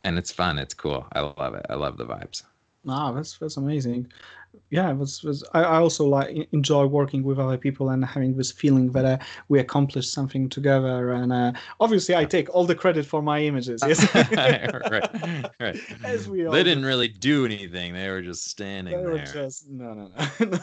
[0.03, 0.57] and it's fun.
[0.59, 1.07] It's cool.
[1.13, 1.65] I love it.
[1.69, 2.43] I love the vibes.
[2.87, 4.11] Ah, that's that's amazing.
[4.69, 8.51] Yeah, that's, that's I, I also like enjoy working with other people and having this
[8.51, 9.17] feeling that uh,
[9.49, 11.11] we accomplished something together.
[11.11, 13.83] And uh, obviously, I take all the credit for my images.
[13.85, 15.79] Yes, right, right.
[16.05, 17.93] As we all they didn't really do anything.
[17.93, 19.25] They were just standing They were there.
[19.25, 20.59] just no, no, no,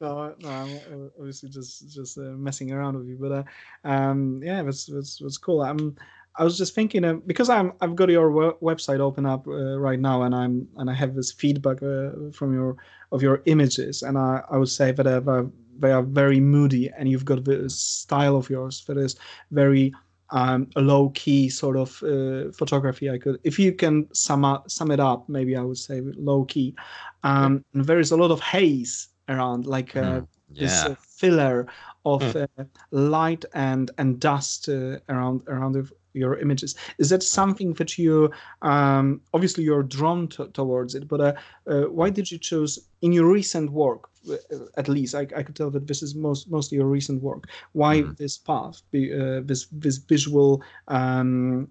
[0.00, 0.48] no, no.
[0.48, 3.42] I'm uh, obviously just just uh, messing around with you, but uh,
[3.88, 5.62] um, yeah, that's that's that's cool.
[5.62, 5.96] I'm.
[6.38, 9.78] I was just thinking uh, because I'm I've got your we- website open up uh,
[9.78, 12.76] right now, and I'm and I have this feedback uh, from your
[13.12, 15.44] of your images, and I, I would say that uh,
[15.78, 19.16] they are very moody, and you've got this style of yours that is
[19.50, 19.92] very
[20.30, 23.10] um, low key sort of uh, photography.
[23.10, 26.44] I could, if you can sum up sum it up, maybe I would say low
[26.44, 26.74] key.
[27.22, 30.58] Um, and there is a lot of haze around, like uh, Mhm.
[30.58, 31.66] this uh, filler
[32.04, 32.46] of uh,
[32.90, 36.74] light and and dust uh, around around the, your images.
[36.98, 38.30] Is that something that you
[38.62, 41.06] um, obviously you're drawn to, towards it?
[41.08, 41.32] But uh,
[41.66, 44.36] uh, why did you choose in your recent work, uh,
[44.76, 47.48] at least I, I could tell that this is most mostly your recent work.
[47.72, 48.16] Why Mhm.
[48.16, 50.62] this path, be, uh, this this visual?
[50.88, 51.68] Um,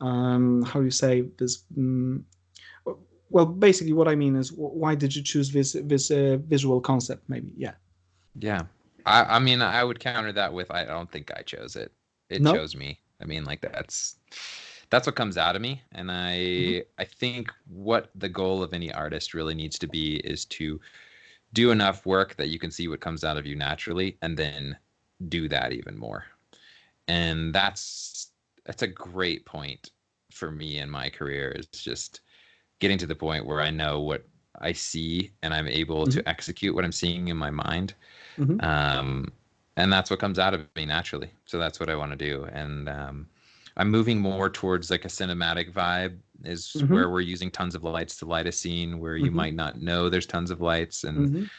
[0.00, 1.64] um, how do you say this?
[1.76, 2.24] Um,
[3.30, 7.28] well, basically, what I mean is, why did you choose this this uh, visual concept?
[7.28, 7.74] Maybe, yeah.
[8.38, 8.62] Yeah.
[9.06, 11.92] I, I mean, I would counter that with I don't think I chose it.
[12.28, 12.54] It No?
[12.54, 13.00] chose me.
[13.20, 14.18] I mean, like that's
[14.90, 15.82] that's what comes out of me.
[15.92, 16.74] And I Mhm.
[16.98, 20.80] I think what the goal of any artist really needs to be is to
[21.52, 24.78] do enough work that you can see what comes out of you naturally and then
[25.28, 26.26] do that even more.
[27.08, 28.32] And that's
[28.64, 29.90] that's a great point
[30.32, 32.22] for me in my career is just
[32.80, 34.28] getting to the point where I know what
[34.60, 37.94] I see and I'm able to execute what I'm seeing in my mind
[38.36, 38.60] Mhm.
[38.60, 39.32] um,
[39.76, 41.30] and that's what comes out of me naturally.
[41.46, 43.28] So that's what I want to do, and um,
[43.76, 46.86] I'm moving more towards like a cinematic vibe, is Mhm.
[46.88, 49.36] where we're using tons of lights to light a scene where you Mhm.
[49.36, 51.50] might not know there's tons of lights, and Mhm.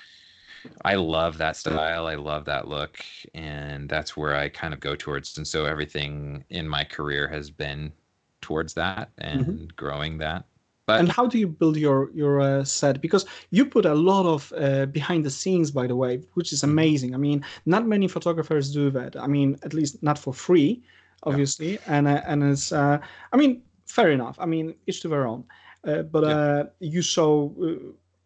[0.84, 2.08] I love that style.
[2.08, 3.00] I love that look,
[3.34, 5.38] and that's where I kind of go towards.
[5.38, 7.94] And so everything in my career has been
[8.42, 10.46] towards that and growing that.
[10.88, 13.02] But and how do you build your your uh, set?
[13.02, 16.64] Because you put a lot of uh, behind the scenes, by the way, which is
[16.64, 17.16] amazing.
[17.16, 19.16] I mean, not many photographers do that.
[19.16, 20.84] I mean, at least not for free,
[21.24, 21.74] obviously.
[21.74, 21.80] Yeah.
[21.88, 23.00] And uh, and it's uh,
[23.34, 24.38] I mean, fair enough.
[24.40, 25.44] I mean, each to their own.
[25.84, 26.38] Uh, but yeah.
[26.38, 27.54] Uh, you show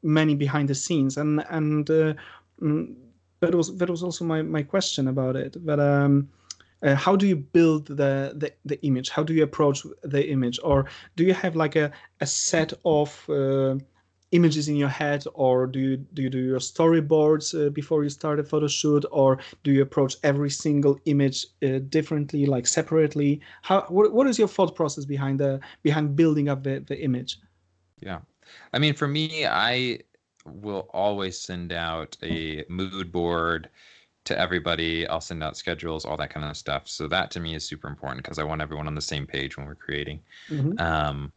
[0.03, 2.95] many behind the scenes, and and mm,
[3.39, 5.55] that was that was also my my question about it.
[5.65, 6.29] But um,
[6.81, 9.09] uh, how do you build the, the, the image?
[9.09, 10.59] How do you approach the image?
[10.63, 13.75] Or do you have like a, a set of uh,
[14.31, 15.25] images in your head?
[15.33, 19.05] Or do you do you do your storyboards uh, before you start a photo shoot?
[19.11, 23.41] Or do you approach every single image uh, differently like separately?
[23.61, 27.39] How what, what is your thought process behind the behind building up the, the image?
[28.01, 28.19] Yeah.
[28.73, 29.99] I mean for me i
[30.45, 33.69] will always send out a mood board
[34.29, 35.07] to everybody.
[35.07, 36.87] I'll send out schedules, all that kind of stuff.
[36.87, 39.57] So that to me is super important because I want everyone on the same page
[39.57, 40.21] when we're creating.
[40.49, 40.79] Mm-hmm.
[40.79, 41.33] Um,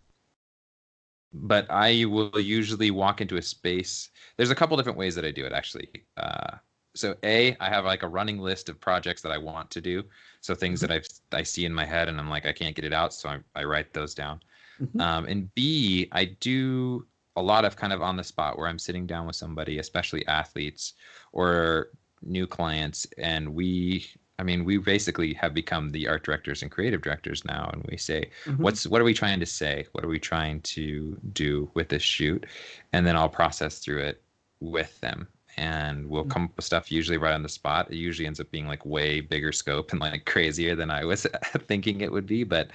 [1.32, 4.10] but I will usually walk into a space.
[4.36, 5.88] There's a couple different ways that I do it actually.
[6.18, 6.58] Uh,
[6.94, 10.04] so a, I have like a running list of projects that I want to do.
[10.42, 10.92] So things mm-hmm.
[10.92, 13.14] that I I see in my head and I'm like I can't get it out,
[13.14, 14.40] so I, I write those down.
[14.80, 15.00] Mm-hmm.
[15.00, 18.78] Um, and B, I do a lot of kind of on the spot where I'm
[18.78, 20.92] sitting down with somebody, especially athletes
[21.32, 21.88] or
[22.22, 24.06] new clients and we
[24.38, 27.96] I mean, we basically have become the art directors and creative directors now, and we
[27.96, 28.60] say, mm-hmm.
[28.60, 29.86] "What's what are we trying to say?
[29.92, 32.46] What are we trying to do with this shoot?"
[32.92, 34.22] And then I'll process through it
[34.58, 36.30] with them, and we'll mm-hmm.
[36.32, 37.90] come up with stuff usually right on the spot.
[37.90, 41.24] It usually ends up being like way bigger scope and like crazier than I was
[41.68, 42.42] thinking it would be.
[42.42, 42.70] But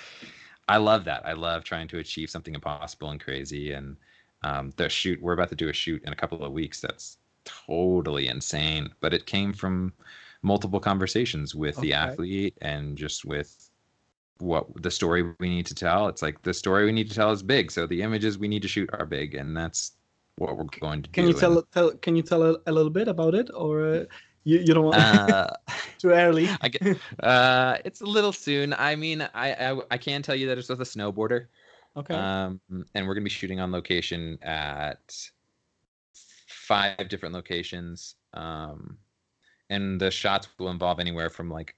[0.70, 1.26] I love that.
[1.26, 3.74] I love trying to achieve something impossible and crazy.
[3.74, 3.98] And
[4.44, 6.80] um, the shoot we're about to do a shoot in a couple of weeks.
[6.80, 7.18] That's
[7.66, 9.94] totally insane, but it came from
[10.42, 11.88] multiple conversations with okay.
[11.88, 13.70] the athlete and just with
[14.40, 16.08] what the story we need to tell.
[16.08, 18.62] It's like the story we need to tell is big, so the images we need
[18.62, 19.94] to shoot are big, and that's
[20.38, 21.32] what we're going to can do.
[21.32, 24.04] You tell, tell, can you tell a, a little bit about it, or uh,
[24.44, 25.50] you, you don't want uh,
[25.98, 26.50] too early?
[26.62, 28.74] I get, uh, it's a little soon.
[28.74, 31.48] I mean, I, I I can tell you that it's with a snowboarder.
[31.96, 32.14] Okay.
[32.14, 32.62] Um,
[32.94, 35.30] and we're gonna be shooting on location at
[36.68, 38.16] five different locations.
[38.34, 38.98] Um,
[39.70, 41.76] and the shots will involve anywhere from like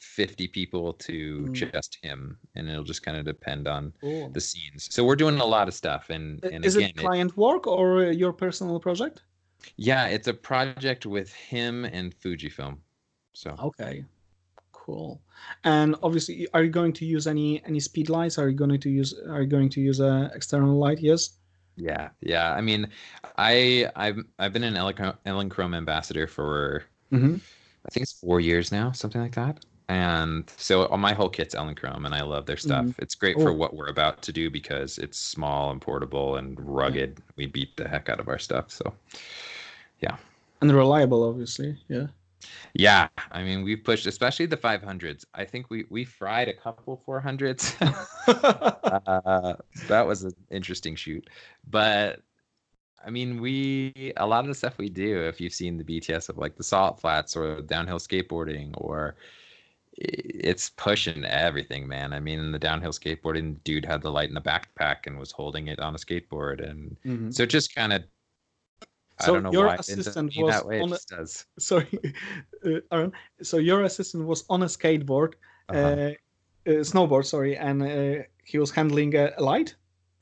[0.00, 1.52] 50 people to mm.
[1.52, 3.92] just him and it'll just kind of depend on
[4.32, 4.88] the scenes.
[4.90, 7.66] So we're doing a lot of stuff and, and is again, it client it, work
[7.66, 9.22] or your personal project?
[9.76, 12.78] Yeah it's a project with him and fujifilm
[13.32, 13.54] so.
[13.62, 14.04] Okay
[14.72, 15.22] cool.
[15.62, 18.38] And obviously are you going to use any any speed lights?
[18.38, 20.98] Are you going to use are you going to use a external light?
[20.98, 21.38] Yes
[21.76, 22.52] yeah, yeah.
[22.52, 22.88] I mean,
[23.38, 27.36] I I've I've been an Elinchrom ambassador for mm-hmm.
[27.86, 29.64] I think it's four years now, something like that.
[29.88, 32.84] And so uh, my whole kit's Elinchrom, and I love their stuff.
[32.84, 33.02] Mm-hmm.
[33.02, 33.42] It's great oh.
[33.42, 37.16] for what we're about to do because it's small and portable and rugged.
[37.18, 37.32] Yeah.
[37.36, 38.70] We beat the heck out of our stuff.
[38.70, 38.94] So,
[40.00, 40.16] yeah,
[40.60, 41.76] and reliable, obviously.
[41.88, 42.06] Yeah.
[42.74, 45.24] Yeah, I mean, we pushed, especially the 500s.
[45.34, 47.74] I think we we fried a couple 400s.
[48.26, 49.54] uh,
[49.88, 51.28] that was an interesting shoot,
[51.68, 52.20] but
[53.04, 55.22] I mean, we a lot of the stuff we do.
[55.22, 59.16] If you've seen the BTS of like the salt flats or downhill skateboarding, or
[59.94, 62.12] it's pushing everything, man.
[62.12, 65.32] I mean, in the downhill skateboarding, dude had the light in the backpack and was
[65.32, 67.30] holding it on a skateboard, and mm-hmm.
[67.30, 68.02] so it just kind of
[69.24, 71.26] so your assistant was on a,
[71.60, 71.98] sorry,
[72.66, 73.12] uh, Aaron.
[73.42, 75.34] So your assistant was on a skateboard,
[75.68, 75.78] uh-huh.
[75.78, 76.12] uh,
[76.66, 79.74] uh, snowboard, sorry, and uh, he was handling a, light.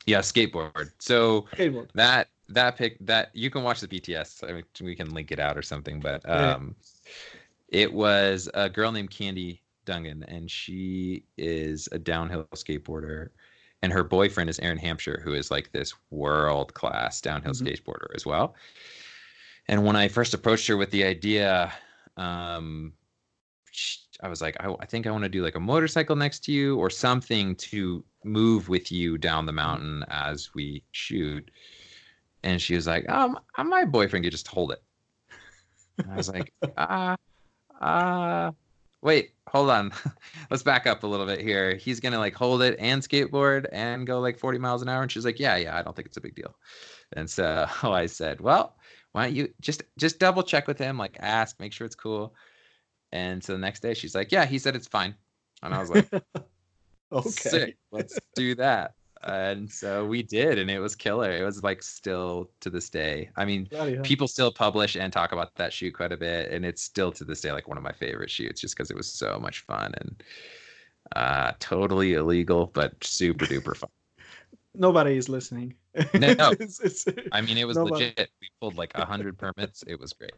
[0.06, 0.90] Yeah, skateboard.
[0.98, 1.88] So skateboard.
[1.94, 4.48] that that pic that you can watch the BTS.
[4.48, 6.74] I mean, we can link it out or something, but um,
[7.70, 7.80] yeah.
[7.80, 13.28] it was a girl named Candy Dungan, and she is a downhill skateboarder
[13.82, 17.66] and her boyfriend is Aaron Hampshire, who is like this world class downhill mm-hmm.
[17.66, 18.54] skateboarder as well.
[19.68, 21.72] And when I first approached her with the idea,
[22.16, 22.92] um,
[24.22, 26.52] I was like, I, I think I want to do like a motorcycle next to
[26.52, 29.56] you or something to move with you down the mm-hmm.
[29.56, 31.50] mountain as we shoot.
[32.42, 34.82] And she was like, um, my boyfriend could just hold it.
[35.98, 37.16] And I was like, ah, uh,
[37.80, 38.46] ah.
[38.48, 38.50] Uh,
[39.02, 39.92] wait, hold on.
[40.50, 41.76] Let's back up a little bit here.
[41.76, 45.02] He's gonna like hold it and skateboard and go like 40 miles an hour.
[45.02, 46.54] And she's like, Yeah, yeah, I don't think it's a big deal.
[47.12, 48.76] And so oh, I said, Well,
[49.12, 52.34] why don't you just just double check with him, like ask, make sure it's cool.
[53.12, 55.14] And so the next day she's like, Yeah, he said it's fine.
[55.62, 56.08] And I was like,
[57.12, 57.76] Okay, Sick.
[57.90, 58.94] let's do that
[59.24, 63.28] and so we did and it was killer it was like still to this day
[63.36, 63.68] i mean
[64.02, 67.22] people still publish and talk about that shoot quite a bit and it's still to
[67.24, 69.92] this day like one of my favorite shoots just because it was so much fun
[69.98, 70.22] and
[71.16, 73.90] uh totally illegal but super duper fun
[74.74, 75.74] nobody is listening.
[76.14, 76.50] No, no.
[76.52, 78.30] It's- it's- I mean, it was Nobody- legit.
[78.40, 79.82] We pulled like a hundred permits.
[79.88, 80.30] It was great.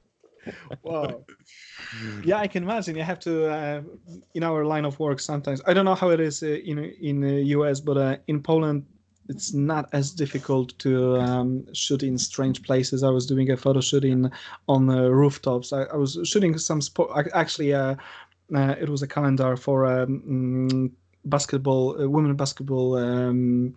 [0.83, 1.25] Wow.
[2.25, 2.97] Yeah, I can imagine.
[2.97, 3.83] You have to uh,
[4.35, 5.61] in our line of work sometimes.
[5.67, 8.87] I don't know how it is uh, in in the US, but uh, in Poland,
[9.29, 13.03] it's not as difficult to um, shoot in strange places.
[13.03, 14.31] I was doing a photo shoot in
[14.69, 15.73] on uh, rooftops.
[15.73, 17.29] I, I was shooting some sport.
[17.35, 17.97] Actually, uh,
[18.55, 20.93] uh, it was a calendar for um,
[21.25, 23.75] basketball, uh, women basketball um,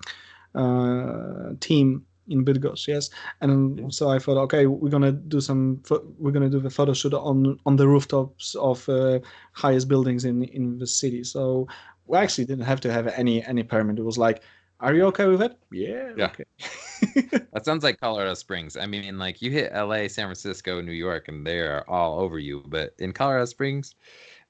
[0.55, 2.87] uh, team in Bydgoszcz.
[2.87, 3.09] Yes,
[3.41, 3.85] and Yeah.
[3.89, 5.81] so I thought, okay, we're gonna do some.
[6.17, 9.19] We're gonna do the photo shoot on on the rooftops of uh,
[9.53, 11.23] highest buildings in in the city.
[11.23, 11.67] So
[12.07, 13.99] we actually didn't have to have any any permit.
[13.99, 14.41] It was like,
[14.79, 15.57] are you okay with it?
[15.71, 16.13] Yeah.
[16.15, 16.25] Yeah.
[16.25, 16.45] Okay.
[17.53, 18.75] That sounds like Colorado Springs.
[18.77, 22.37] I mean, like you hit LA, San Francisco, New York, and they are all over
[22.39, 22.63] you.
[22.67, 23.95] But in Colorado Springs,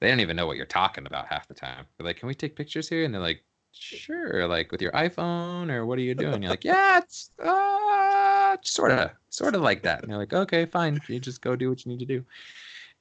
[0.00, 1.86] they don't even know what you're talking about half the time.
[1.96, 3.44] They're like, "Can we take pictures here?" And they're like,
[3.78, 6.42] "Sure." Like with your iPhone, or what are you doing?
[6.42, 10.66] You're like, "Yeah, it's uh, sort of, sort of like that." And they're like, "Okay,
[10.66, 11.00] fine.
[11.08, 12.24] You just go do what you need to do."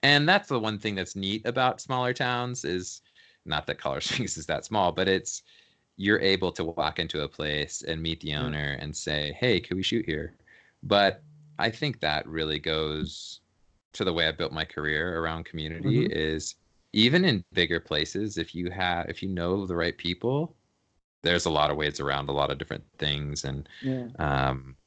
[0.04, 3.02] And that's the one thing that's neat about smaller towns is
[3.46, 5.44] not that Colorado Springs is that small, but it's
[5.98, 9.78] you're able to walk into a place and meet the owner and say, "Hey, can
[9.78, 10.36] we shoot here?"
[10.84, 11.24] But
[11.58, 13.40] I think that really goes
[13.94, 16.56] to the way I built my career around community is
[16.92, 20.55] even in bigger places if you have if you know the right people,
[21.26, 24.08] there's a lot of ways around a lot of different things and Yeah.
[24.20, 24.78] um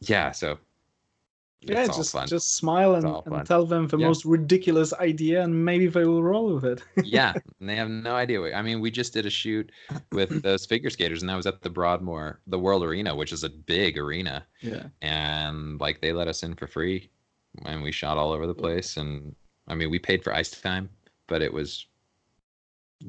[0.00, 0.58] yeah, so
[1.60, 2.26] Yeah, just fun.
[2.26, 4.08] just smile and, and tell them the Yeah.
[4.08, 6.82] most ridiculous idea, and maybe they will roll with it.
[7.04, 8.40] yeah, and they have no idea.
[8.40, 9.70] What, I mean, we just did a shoot
[10.10, 13.44] with those figure skaters, and that was at the Broadmoor, the World Arena, which is
[13.44, 14.86] a big arena, yeah.
[15.02, 17.10] and like they let us in for free,
[17.64, 18.96] and we shot all over the place.
[18.96, 19.32] And
[19.68, 20.90] I mean, we paid for ice time,
[21.28, 21.86] but it was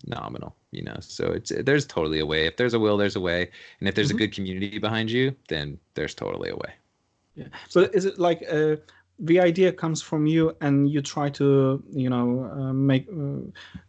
[0.05, 0.97] nominal, you know.
[1.01, 2.47] So it's there's totally a way.
[2.47, 4.15] If there's a will, there's a way, and if there's Mhm.
[4.15, 6.73] a good community behind you, then there's totally a way.
[7.35, 7.47] Yeah.
[7.67, 8.77] So is it like uh,
[9.19, 13.41] the idea comes from you, and you try to, you know, uh, make, uh,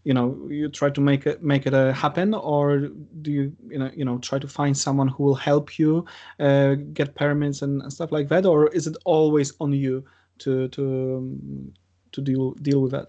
[0.04, 2.88] you know, you try to make it make it uh, happen, or
[3.22, 6.04] do you, you know, you know, try to find someone who will help you
[6.40, 10.04] uh, get permits and, and stuff like that, or is it always on you
[10.38, 11.72] to to um,
[12.12, 13.08] to deal deal with that?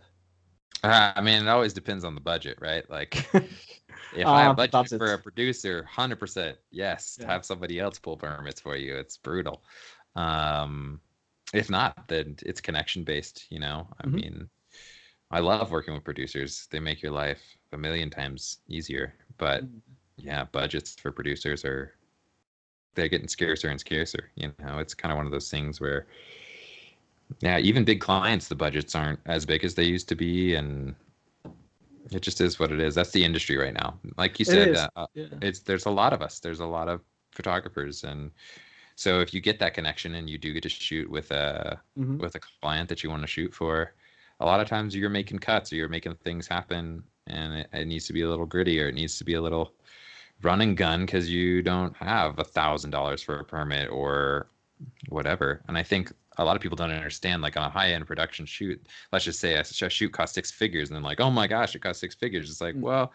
[0.85, 2.89] Uh, I mean, it always depends on the budget, right?
[2.89, 3.27] Like,
[4.11, 4.91] if I Ah, have budget budget.
[4.97, 7.19] for a producer, hundred percent, yes.
[7.19, 7.27] Yeah.
[7.27, 8.95] Have somebody else pull permits for you.
[8.95, 9.63] It's brutal.
[10.15, 11.01] Um,
[11.53, 13.45] if not, then it's connection based.
[13.49, 14.21] You know, I Mhm.
[14.21, 14.49] mean,
[15.31, 16.67] I love working with producers.
[16.71, 17.41] They make your life
[17.73, 19.15] a million times easier.
[19.37, 19.81] But Mm.
[20.17, 21.95] yeah, budgets for producers are
[22.95, 24.31] they're getting scarcer and scarcer.
[24.35, 26.07] You know, it's kind of one of those things where
[27.41, 30.95] yeah, even big clients, the budgets aren't as big as they used to be, and
[32.11, 32.95] it just is what it is.
[32.95, 33.99] That's the industry right now.
[34.17, 34.77] Like you said, is.
[34.77, 35.25] uh, uh, Yeah.
[35.41, 36.39] it's there's a lot of us.
[36.39, 37.01] There's a lot of
[37.31, 38.31] photographers, and
[38.95, 42.19] so if you get that connection and you do get to shoot with a Mhm.
[42.19, 43.93] with a client that you want to shoot for,
[44.39, 47.87] a lot of times you're making cuts or you're making things happen, and it, it
[47.87, 49.73] needs to be a little gritty or it needs to be a little
[50.41, 54.47] run and gun because you don't have a thousand dollars for a permit or
[55.09, 55.61] whatever.
[55.67, 58.45] And I think a lot of people don't understand, like on a high end production
[58.45, 61.47] shoot, let's just say a, sh- shoot costs six figures, and then like, oh my
[61.47, 62.49] gosh, it costs six figures.
[62.49, 62.81] It's like, Mm.
[62.81, 63.13] well,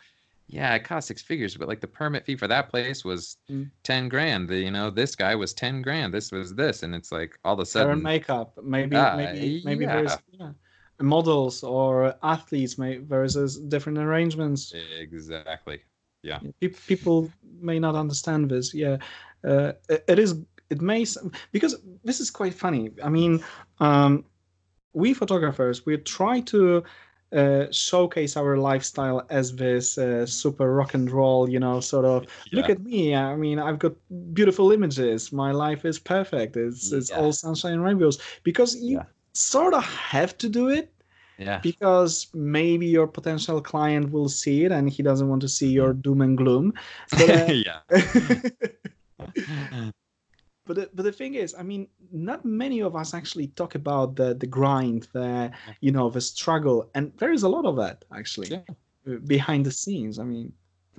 [0.49, 3.71] yeah, it cost six figures, but like the permit fee for that place was Mm.
[3.85, 4.49] ten grand.
[4.49, 6.13] The, you know, this guy was ten grand.
[6.13, 9.85] This was this, and it's like all of a sudden, makeup maybe Ah, maybe maybe
[9.85, 9.93] yeah.
[9.97, 10.51] there's yeah,
[11.01, 15.81] models or athletes may there's different arrangements exactly.
[16.23, 16.41] Yeah,
[16.87, 18.99] people may not understand this yeah
[19.45, 20.35] uh, it is
[20.71, 21.05] it may
[21.53, 22.91] because this is quite funny.
[23.03, 23.43] I mean
[23.81, 24.25] um,
[24.93, 26.83] we photographers we try to
[27.33, 32.27] uh, showcase our lifestyle as this uh, super rock and roll you know sort of.
[32.53, 33.15] Look at me.
[33.15, 33.93] I mean i've got
[34.33, 35.33] beautiful images.
[35.33, 36.57] My life is perfect.
[36.57, 37.19] It's, it's Yeah.
[37.19, 38.19] all sunshine and rainbows.
[38.43, 39.05] Because you Yeah.
[39.33, 40.93] sort of have to do it
[41.39, 41.61] Yeah.
[41.63, 45.93] because maybe your potential client will see it and he doesn't want to see your
[45.95, 46.75] doom and gloom.
[47.19, 47.81] But, uh, yeah.
[50.71, 54.15] but the, but the thing is i mean not many of us actually talk about
[54.15, 55.51] the the grind the
[55.81, 59.17] you know the struggle and there is a lot of that actually Yeah.
[59.27, 60.53] behind the scenes i mean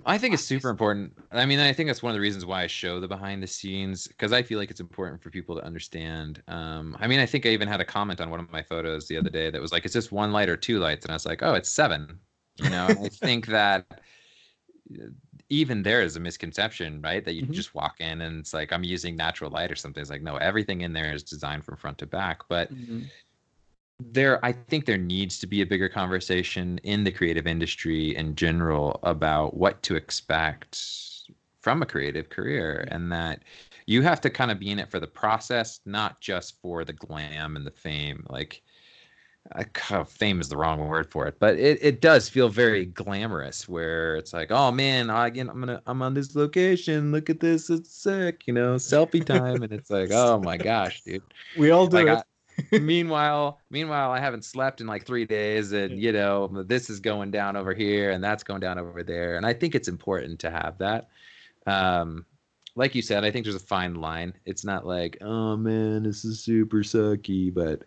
[0.03, 1.13] I think it's super important.
[1.31, 3.47] I mean, I think that's one of the reasons why I show the behind the
[3.47, 6.41] scenes because I feel like it's important for people to understand.
[6.47, 9.07] Um, I mean, I think I even had a comment on one of my photos
[9.07, 11.15] the other day that was like, "It's just one light or two lights?" And I
[11.15, 12.19] was like, "Oh, it's seven.
[12.57, 13.85] You know, I think that
[15.51, 17.23] even there is a misconception, right?
[17.25, 17.53] That you Mhm.
[17.53, 20.01] just walk in and it's like I'm using natural light or something.
[20.01, 22.41] It's like no, everything in there is designed from front to back.
[22.49, 22.73] But
[23.99, 28.35] there i think there needs to be a bigger conversation in the creative industry in
[28.35, 30.81] general about what to expect
[31.61, 33.43] from a creative career and that
[33.85, 36.93] you have to kind of be in it for the process not just for the
[36.93, 38.63] glam and the fame like
[39.55, 43.67] uh, fame is the wrong word for it, but it, it does feel very glamorous
[43.67, 47.11] where it's like, oh man, I, again, I'm gonna I'm on this location.
[47.11, 51.01] Look at this, it's sick, you know, selfie time, and it's like, oh my gosh,
[51.01, 51.23] dude.
[51.57, 52.25] We all do like, it.
[52.73, 56.99] I, meanwhile, meanwhile, I haven't slept in like three days, and you know, this is
[56.99, 60.39] going down over here, and that's going down over there, and I think it's important
[60.41, 61.09] to have that.
[61.67, 62.25] Um,
[62.75, 64.33] like you said, I think there's a fine line.
[64.45, 67.83] It's not like, oh man, this is super sucky, but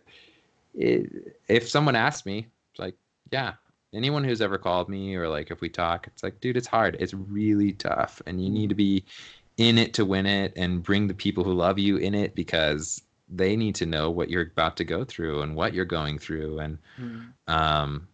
[0.74, 2.96] it, if someone asks me, it's like,
[3.30, 3.54] yeah,
[3.92, 6.96] anyone who's ever called me or like if we talk, it's like, dude, it's hard.
[6.98, 8.20] It's really tough.
[8.26, 9.04] And you need to be
[9.56, 13.00] in it to win it and bring the people who love you in it because
[13.28, 16.58] they need to know what you're about to go through and what you're going through.
[16.58, 17.26] And, mm.
[17.46, 18.08] um,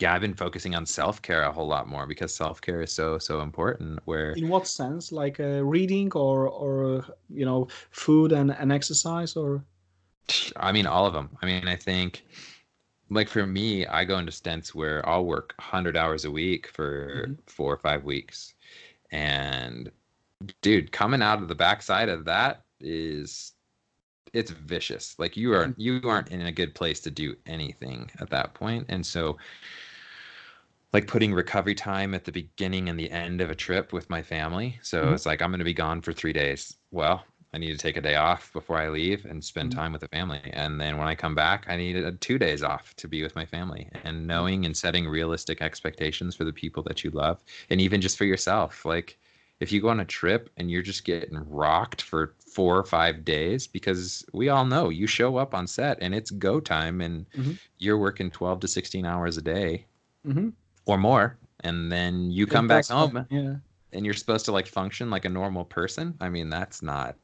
[0.00, 2.92] yeah, I've been focusing on self care a whole lot more because self care is
[2.92, 4.00] so so important.
[4.06, 9.36] Where in what sense, like uh, reading or or you know food and, and exercise
[9.36, 9.62] or
[10.56, 11.30] I mean, all of them.
[11.42, 12.24] I mean, I think,
[13.10, 17.26] like for me, I go into stints where I'll work 100 hours a week for
[17.26, 17.32] mm-hmm.
[17.46, 18.54] four or five weeks.
[19.10, 19.90] And
[20.62, 23.52] dude, coming out of the backside of that is
[24.32, 25.18] it's vicious.
[25.18, 25.80] Like you are mm-hmm.
[25.80, 28.86] you aren't in a good place to do anything at that point.
[28.88, 29.36] And so
[30.92, 34.22] like putting recovery time at the beginning and the end of a trip with my
[34.22, 34.78] family.
[34.82, 35.14] So mm-hmm.
[35.14, 36.76] it's like I'm going to be gone for 3 days.
[36.90, 39.80] Well, I need to take a day off before I leave and spend mm-hmm.
[39.80, 40.40] time with the family.
[40.52, 43.34] And then when I come back, I need a, two days off to be with
[43.34, 43.88] my family.
[44.04, 44.26] And mm-hmm.
[44.26, 48.24] knowing and setting realistic expectations for the people that you love, and even just for
[48.24, 48.84] yourself.
[48.84, 49.18] Like
[49.58, 53.24] if you go on a trip and you're just getting rocked for four or five
[53.24, 57.28] days, because we all know you show up on set and it's go time, and
[57.32, 57.52] mm-hmm.
[57.78, 59.86] you're working 12 to 16 hours a day
[60.24, 60.50] mm-hmm.
[60.86, 63.26] or more, and then you come back home.
[63.28, 63.56] Yeah.
[63.92, 66.14] And you're supposed to like function like a normal person.
[66.20, 67.16] I mean, that's not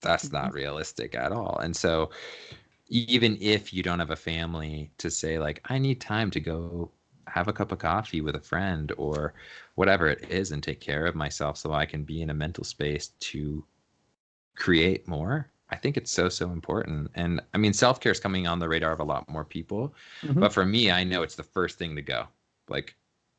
[0.00, 0.56] that's not mm-hmm.
[0.56, 1.58] realistic at all.
[1.62, 2.10] And so
[2.88, 6.90] even if you don't have a family to say like I need time to go
[7.26, 9.34] have a cup of coffee with a friend or
[9.74, 12.62] whatever it is and take care of myself so I can be in a mental
[12.62, 13.64] space to
[14.54, 15.50] create more.
[15.70, 17.10] I think it's so so important.
[17.16, 20.38] And I mean self-care is coming on the radar of a lot more people, mm-hmm.
[20.38, 22.28] but for me I know it's the first thing to go.
[22.68, 22.94] Like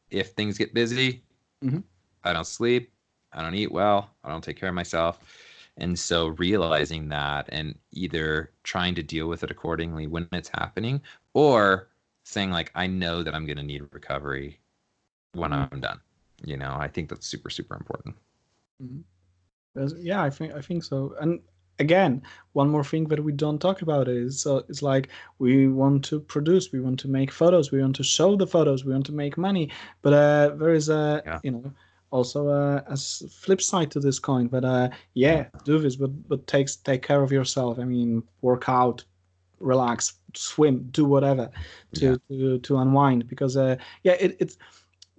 [0.10, 1.24] if things get busy,
[1.64, 1.80] mm-hmm.
[2.26, 2.92] I don't sleep,
[3.32, 5.20] I don't eat well, I don't take care of myself
[5.78, 11.02] and so realizing that and either trying to deal with it accordingly when it's happening
[11.34, 11.90] or
[12.24, 14.60] saying like I know that I'm going to need recovery
[15.34, 15.74] when mm-hmm.
[15.74, 16.00] I'm done.
[16.44, 18.16] You know, I think that's super super important.
[18.84, 19.02] Mm-hmm.
[20.00, 21.16] Yeah, I think I think so.
[21.22, 21.40] And
[21.80, 22.24] again,
[22.54, 25.10] one more thing that we don't talk about is so it's like
[25.40, 28.84] we want to produce, we want to make photos, we want to show the photos,
[28.84, 29.70] we want to make money,
[30.02, 31.40] but uh, there is a yeah.
[31.44, 31.72] you know
[32.12, 34.48] also uh, as flip side to this coin.
[34.48, 37.80] But uh, yeah, do this, but but take take care of yourself.
[37.80, 39.04] I mean, work out,
[39.60, 41.50] relax, swim, do whatever
[41.96, 42.38] to yeah.
[42.38, 44.58] to, to unwind because uh, yeah, it, it's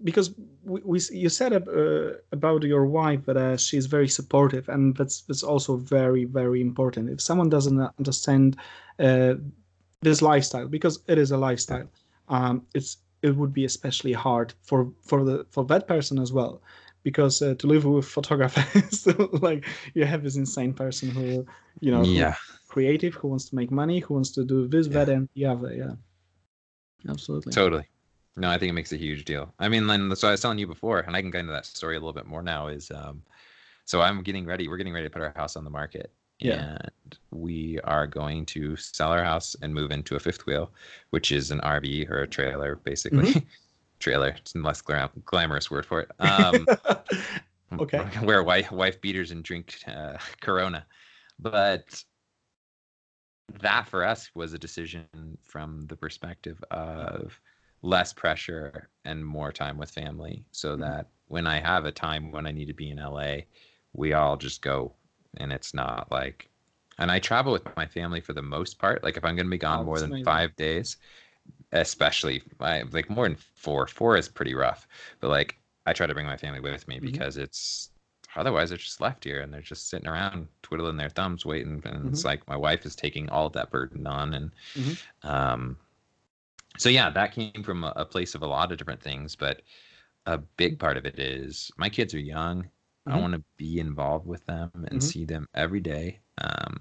[0.05, 0.35] because
[0.65, 5.23] we, we you said uh, about your wife that uh, she's very supportive and that's
[5.23, 8.57] that's also very very important if someone doesn't understand
[9.01, 9.35] uh,
[10.03, 11.89] this lifestyle because it is a lifestyle
[12.29, 16.63] um, it's it would be especially hard for for the for that person as well.
[17.03, 19.07] Because uh, to live with photographers
[19.41, 19.65] like
[19.95, 21.47] you have this insane person who
[21.81, 22.35] you know yeah.
[22.69, 24.93] creative who wants to make money who wants to do this yeah.
[24.93, 25.93] that and the other yeah.
[27.09, 27.53] Absolutely.
[27.53, 27.87] Totally.
[28.37, 29.55] No i think it makes a huge deal.
[29.59, 31.67] I mean then so i was telling you before and i can get into that
[31.67, 33.23] story a little bit more now is um
[33.85, 36.77] so i'm getting ready we're getting ready to put our house on the market yeah.
[36.81, 40.71] And we are going to sell our house and move into a fifth wheel,
[41.11, 43.33] which is an RV or a trailer, basically.
[43.33, 43.39] Mm-hmm.
[43.99, 44.29] trailer.
[44.29, 46.11] It's a less glam- glamorous word for it.
[46.19, 46.67] Um,
[47.81, 48.07] okay.
[48.23, 50.87] Wear wife, wife beaters and drink uh, Corona.
[51.39, 52.03] But
[53.61, 55.07] that for us was a decision
[55.43, 57.39] from the perspective of
[57.83, 60.83] less pressure and more time with family so mm-hmm.
[60.83, 63.37] that when I have a time when I need to be in LA,
[63.93, 64.93] we all just go
[65.37, 66.49] and it's not like
[66.99, 69.05] and I travel with my family for the most part.
[69.05, 70.25] Like if I'm going to be gone oh, more than amazing.
[70.25, 70.97] five days,
[71.73, 74.89] especially I, like more than four, four is pretty rough.
[75.21, 77.07] But like I try to bring my family with me mm-hmm.
[77.07, 77.91] because it's
[78.37, 81.81] otherwise they're just left here and they're just sitting around twiddling their thumbs waiting.
[81.85, 82.09] And mm-hmm.
[82.09, 84.35] it's like my wife is taking all of that burden on.
[84.35, 85.29] And mm-hmm.
[85.29, 85.77] um,
[86.79, 89.63] so yeah, that came from a, a place of a lot of different things, but
[90.27, 92.69] a big part of it is my kids are young
[93.09, 93.19] Mm-hmm.
[93.19, 94.99] I want to be involved with them and mm-hmm.
[95.01, 96.21] see them every day.
[96.39, 96.79] Um,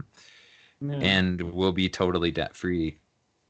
[0.82, 0.96] yeah.
[0.96, 2.98] And we'll be totally debt free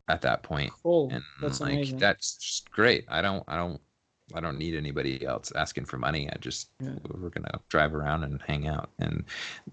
[0.08, 0.72] at that point.
[0.84, 1.10] Cool.
[1.12, 2.00] And that's like amazing.
[2.00, 3.06] that's great.
[3.10, 3.82] I don't I don't
[4.34, 6.30] I don't need anybody else asking for money.
[6.30, 6.96] I just Yeah.
[7.16, 9.24] we're gonna drive around and hang out, and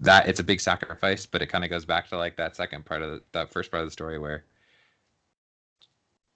[0.01, 2.85] that it's a big sacrifice, but it kind of goes back to like that second
[2.85, 4.43] part of the, that first part of the story where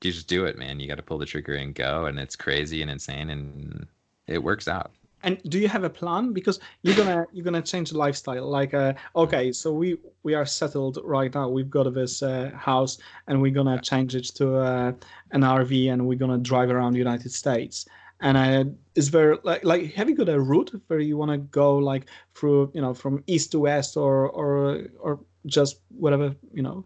[0.03, 0.79] you just do it, man.
[0.79, 3.87] You got to pull the trigger and go, and it's crazy and insane, and
[4.27, 4.91] it works out.
[5.23, 6.33] And do you have a plan?
[6.33, 8.49] Because you're gonna you're gonna change the lifestyle.
[8.49, 11.49] Like, uh, okay, so we we are settled right now.
[11.49, 12.97] We've got this uh, house,
[13.27, 14.91] and we're gonna change it to uh,
[15.31, 17.85] an RV, and we're gonna drive around the United States.
[18.21, 18.65] And uh,
[18.95, 22.05] is there like like have you got a route where you want to go like
[22.35, 26.85] through you know from east to west or or or just whatever you know?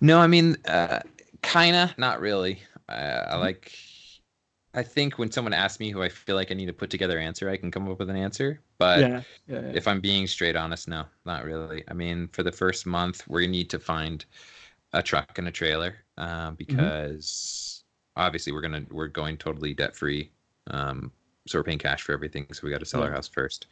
[0.00, 1.00] No, I mean, uh,
[1.42, 2.62] kinda, not really.
[2.88, 3.72] Uh, I like.
[4.72, 7.18] I think when someone asks me who I feel like I need to put together
[7.18, 8.60] answer, I can come up with an answer.
[8.78, 9.72] But yeah, yeah, yeah.
[9.74, 11.82] if I'm being straight honest, no, not really.
[11.88, 14.24] I mean, for the first month, we need to find
[14.92, 17.84] a truck and a trailer uh, because
[18.16, 20.30] obviously we're gonna we're going totally debt free.
[20.68, 21.12] Um,
[21.50, 22.46] so we're paying cash for everything.
[22.52, 23.66] So we got to sell our house first.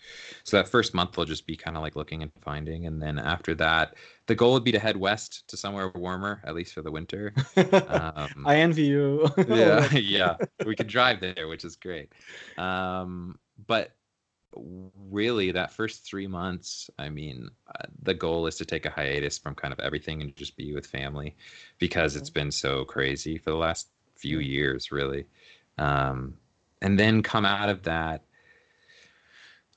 [0.44, 3.18] So that first month will just be kind of like looking and finding, and then
[3.18, 3.94] after that,
[4.26, 7.32] the goal would be to head west to somewhere warmer, at least for the winter.
[7.88, 9.28] Um, I envy you.
[9.48, 12.12] yeah yeah we could drive there which is great
[12.56, 13.92] um but
[15.10, 19.38] really that first three months i mean uh, the goal is to take a hiatus
[19.38, 21.36] from kind of everything and just be with family
[21.78, 25.24] because it's been so crazy for the last few years really
[25.78, 26.34] um
[26.82, 28.22] and then come out of that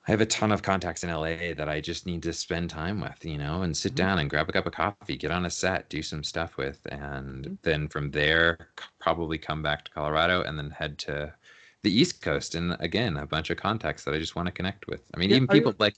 [0.08, 3.00] I have a ton of contacts in LA that I just need to spend time
[3.00, 3.98] with, you know, and sit Mhm.
[3.98, 6.80] down and grab a cup of coffee, get on a set, do some stuff with,
[6.92, 7.58] and Mhm.
[7.62, 11.32] then from there, probably come back to Colorado and then head to
[11.84, 12.56] the East Coast.
[12.56, 15.04] And again, a bunch of contacts that I just want to connect with.
[15.14, 15.96] I mean, Yeah, even are you- people like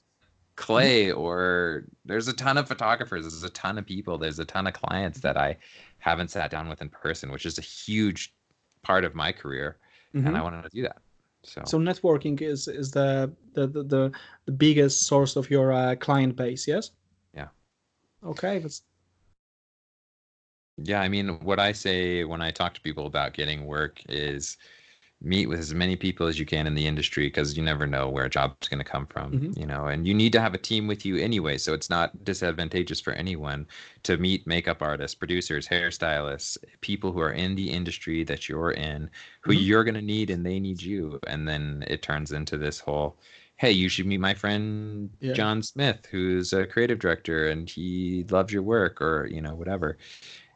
[0.57, 4.67] Clay, or there's a ton of photographers, there's a ton of people, there's a ton
[4.67, 5.57] of clients that I
[5.99, 8.35] haven't sat down with in person, which is a huge
[8.81, 9.77] part of my career.
[10.13, 10.35] And Mhm.
[10.37, 11.01] I wanted to do that.
[11.43, 14.11] So, So networking is is the the the, the,
[14.45, 16.91] the biggest source of your uh, client base, yes?
[17.33, 17.49] Yeah.
[18.23, 18.83] Okay, that's
[20.77, 24.57] Yeah, I mean, what I say when I talk to people about getting work is
[25.23, 28.09] meet with as many people as you can in the industry because you never know
[28.09, 29.53] where a job's going to come from, Mhm.
[29.55, 31.57] you know, and you need to have a team with you anyway.
[31.57, 33.67] So it's not disadvantageous for anyone
[34.03, 39.09] to meet makeup artists, producers, hairstylists, people who are in the industry that you're in,
[39.41, 39.53] who Mhm.
[39.53, 41.19] you're going to need and they need you.
[41.27, 43.17] And then it turns into this whole
[43.57, 45.35] hey, you should meet my friend Yeah.
[45.35, 49.97] John Smith, who's a creative director and he loves your work or, you know, whatever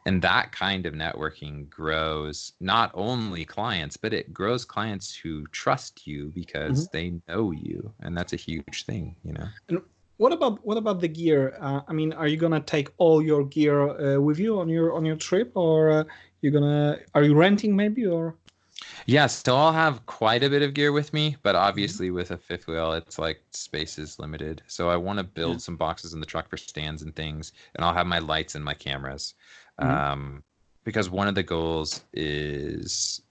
[0.08, 6.06] and that kind of networking grows not only clients but it grows clients who trust
[6.06, 9.80] you because they know you and that's a huge thing you know and
[10.16, 11.56] what about what about the gear?
[11.60, 14.92] Uh, I mean, are you gonna take all your gear uh, with you on your
[14.92, 16.04] on your trip, or uh,
[16.40, 18.34] you gonna are you renting maybe or?
[19.06, 22.36] yes so i'll have quite a bit of gear with me but obviously with a
[22.36, 25.58] fifth wheel it's like space is limited so i want to build Yeah.
[25.60, 28.64] some boxes in the truck for stands and things and i'll have my lights and
[28.64, 29.34] my cameras
[29.82, 30.02] Mhm.
[30.12, 30.44] um,
[30.84, 33.22] because one of the goals is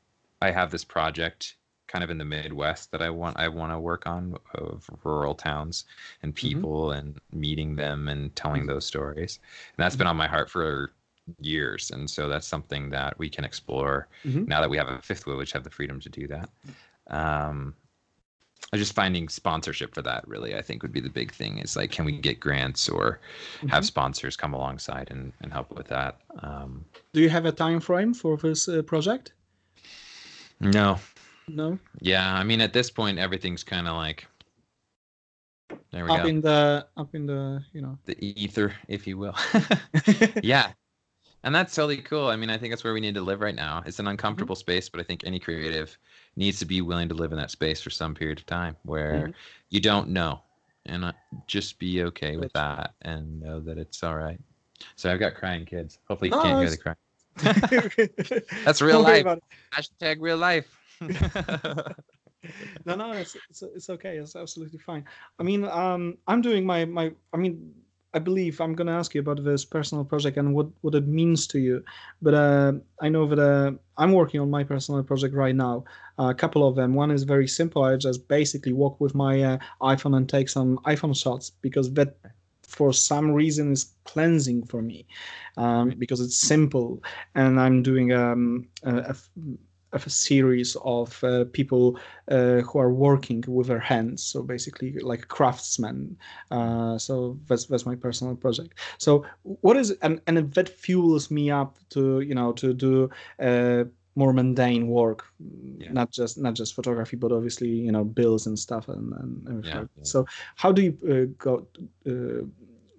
[0.41, 1.56] i have this project
[1.88, 5.34] kind of in the midwest that i want i want to work on of rural
[5.36, 5.86] towns
[6.24, 9.39] and people and meeting them and telling those stories.
[9.78, 10.93] And that's been on my heart for
[11.41, 11.91] years.
[11.91, 14.48] And so that's something that we can explore Mhm.
[14.48, 16.50] now that we have a fifth wheel which have the freedom to do that.
[17.08, 17.76] Um
[18.76, 21.91] just finding sponsorship for that really i think would be the big thing is like
[21.91, 23.20] can we get grants or
[23.70, 26.20] have sponsors come alongside and, and help with that?
[26.41, 29.34] Um Do you have a time frame for this uh, project?
[30.60, 30.99] no.
[31.49, 34.28] No, yeah i mean at this point everything's kind of like
[35.91, 36.28] there we up go.
[36.28, 37.97] in the up in the you know.
[38.05, 39.36] the ether if you will.
[40.43, 40.74] Yeah
[41.44, 42.28] and that's totally cool.
[42.28, 43.84] I mean i think that's where we need to live right now.
[43.86, 45.98] It's an uncomfortable space but i think any creative
[46.36, 49.28] needs to be willing to live in that space for some period of time where
[49.30, 49.34] Mhm.
[49.70, 50.42] you don't know.
[50.86, 51.12] And uh,
[51.48, 54.40] just be okay with that and know that it's all right.
[54.96, 56.00] So i've got crying kids.
[56.08, 56.98] Hopefully you can't hear the crying.
[58.66, 59.26] That's real life.
[59.74, 60.68] hashtag real life.
[62.86, 64.18] No no it's, it's it's okay.
[64.18, 65.04] It's absolutely fine.
[65.40, 67.74] I mean um i'm doing my my i mean
[68.18, 71.07] i believe i'm going to ask you about this personal project and what what it
[71.07, 71.84] means to you
[72.22, 75.84] but uh i know that uh, i'm working on my personal project right now
[76.20, 76.95] a couple of them.
[76.95, 77.84] One is very simple.
[77.84, 82.15] I just basically walk with my uh, iphone and take some iphone shots because that
[82.63, 85.05] for some reason is cleansing for me
[85.55, 87.01] um, because it's simple
[87.34, 89.15] and i'm doing um, a, a
[89.98, 92.00] of a series of uh, people
[92.32, 96.18] uh, who are working with their hands so basically like craftsmen
[96.52, 99.26] uh, so that's that's my personal project so
[99.66, 103.84] what is and and that fuels me up to you know to do uh,
[104.18, 105.26] more mundane work,
[105.78, 105.91] Yeah.
[105.91, 109.88] not just not just photography, but obviously you know bills and stuff and, and everything.
[109.93, 110.04] Yeah, yeah.
[110.04, 110.26] So
[110.56, 111.68] how do you uh, go
[112.10, 112.45] uh,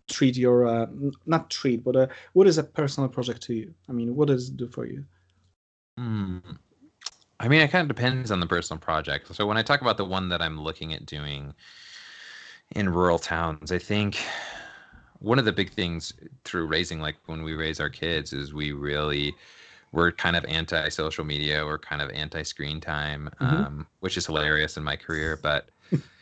[0.06, 0.86] treat your uh,
[1.26, 3.74] not treat, but uh, what is a personal project to you?
[3.88, 5.04] I mean, what does it do for you?
[5.98, 6.38] Hmm.
[7.40, 9.34] I mean, it kind of depends on the personal project.
[9.34, 11.54] So when I talk about the one that I'm looking at doing
[12.74, 14.18] in rural towns, I think
[15.20, 16.12] one of the big things
[16.44, 19.34] through raising, like when we raise our kids, is we really
[19.92, 21.64] we're kind of anti social media.
[21.64, 23.66] We're kind of anti screen time, Mhm.
[23.66, 25.38] um, which is hilarious in my career.
[25.42, 25.68] But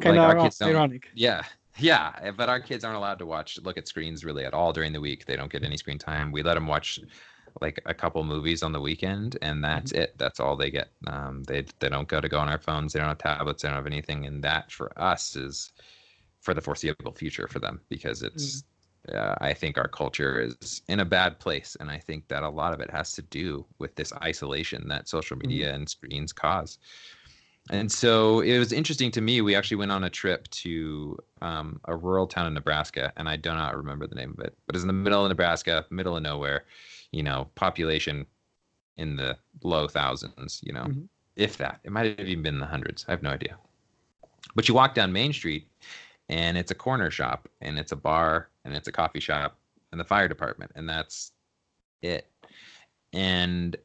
[0.00, 1.08] Kind our of kids don't- ironic.
[1.14, 1.42] yeah,
[1.78, 4.92] yeah, but our kids aren't allowed to watch look at screens really at all during
[4.92, 5.26] the week.
[5.26, 6.32] They don't get any screen time.
[6.32, 7.00] We let them watch
[7.60, 10.14] like a couple movies on the weekend, and that's it.
[10.18, 10.88] That's all they get.
[11.06, 12.92] Um, they they don't go to go on our phones.
[12.92, 13.62] They don't have tablets.
[13.62, 15.72] They don't have anything, and that for us is
[16.40, 18.64] for the foreseeable future for them because it's.
[19.12, 22.48] Uh, I think our culture is in a bad place, and I think that a
[22.48, 26.78] lot of it has to do with this isolation that social media and screens cause.
[27.70, 29.40] And so it was interesting to me.
[29.40, 33.36] We actually went on a trip to um, a rural town in Nebraska, and I
[33.36, 36.16] do not remember the name of it, but it's in the middle of Nebraska, middle
[36.16, 36.64] of nowhere.
[37.14, 38.26] You know, population
[38.96, 40.60] in the low thousands.
[40.64, 41.08] You know, Mhm.
[41.36, 41.80] if that.
[41.84, 43.04] It might have even been the hundreds.
[43.08, 43.56] I have no idea.
[44.54, 45.66] But you walk down Main Street,
[46.28, 49.58] and it's a corner shop, and it's a bar, and it's a coffee shop,
[49.90, 51.32] and the fire department, and that's
[52.02, 52.30] it.
[53.12, 53.76] And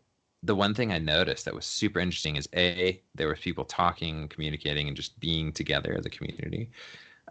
[0.42, 4.28] the one thing I noticed that was super interesting is a there was people talking,
[4.30, 6.70] communicating, and just being together as a community.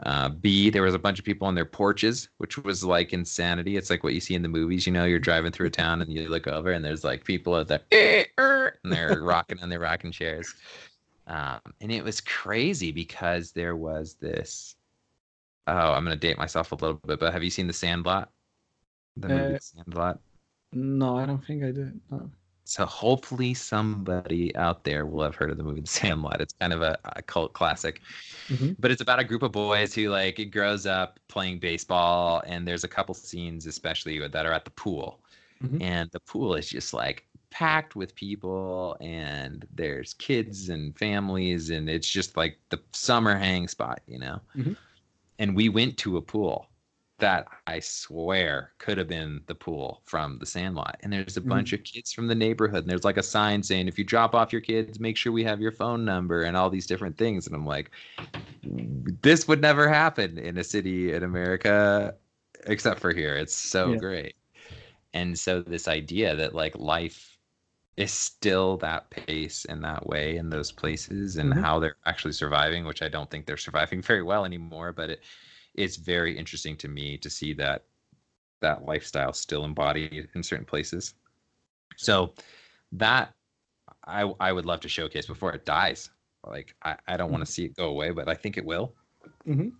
[0.05, 3.77] Uh, B there was a bunch of people on their porches, which was like insanity.
[3.77, 4.87] It's like what you see in the movies.
[4.87, 7.57] You know, you're driving through a town and you look over and there's like people
[7.57, 10.55] at the "Eh, er," and they're rocking on their rocking chairs.
[11.27, 14.77] Um, and it was crazy because there was this.
[15.67, 18.31] Oh, I'm gonna date myself a little bit, but have you seen The Sandlot?
[19.17, 20.21] The movie Uh, Sandlot.
[20.73, 22.01] No, I don't think I did.
[22.11, 22.31] No.
[22.69, 26.43] So hopefully somebody out there will have heard of the movie The Sandlot.
[26.43, 28.03] It's kind of a, a cult classic,
[28.49, 28.77] Mhm.
[28.79, 32.85] but it's about a group of boys who like grows up playing baseball, and there's
[32.85, 35.25] a couple scenes especially that are at the pool,
[35.65, 35.83] Mhm.
[35.83, 41.89] and the pool is just like packed with people, and there's kids and families, and
[41.89, 44.43] it's just like the summer hang spot, you know.
[44.55, 44.77] Mhm.
[45.39, 46.69] And we went to a pool
[47.19, 50.99] that I swear could have been the pool from the Sandlot.
[51.03, 51.43] And there's a Mhm.
[51.43, 54.35] bunch of kids from the neighborhood, and there's like a sign saying, "If you drop
[54.35, 57.47] off your kids, make sure we have your phone number," and all these different things.
[57.47, 57.91] And I'm like,
[58.63, 62.17] this would never happen in a city in America,
[62.67, 63.37] except for here.
[63.37, 63.97] It's so Yeah.
[63.97, 64.35] great.
[65.15, 67.39] And so this idea that like life
[67.97, 71.65] is still that pace and that way in those places and Mhm.
[71.65, 75.25] how they're actually surviving, which I don't think they're surviving very well anymore, but it
[75.79, 77.85] it's very interesting to me to see that
[78.61, 81.15] that lifestyle still embodied in certain places.
[81.97, 82.35] So
[82.93, 83.35] that
[84.07, 86.11] I I would love to showcase before it dies.
[86.47, 88.95] Like I, I don't want to see it go away, but I think it will.
[89.47, 89.73] Mhm.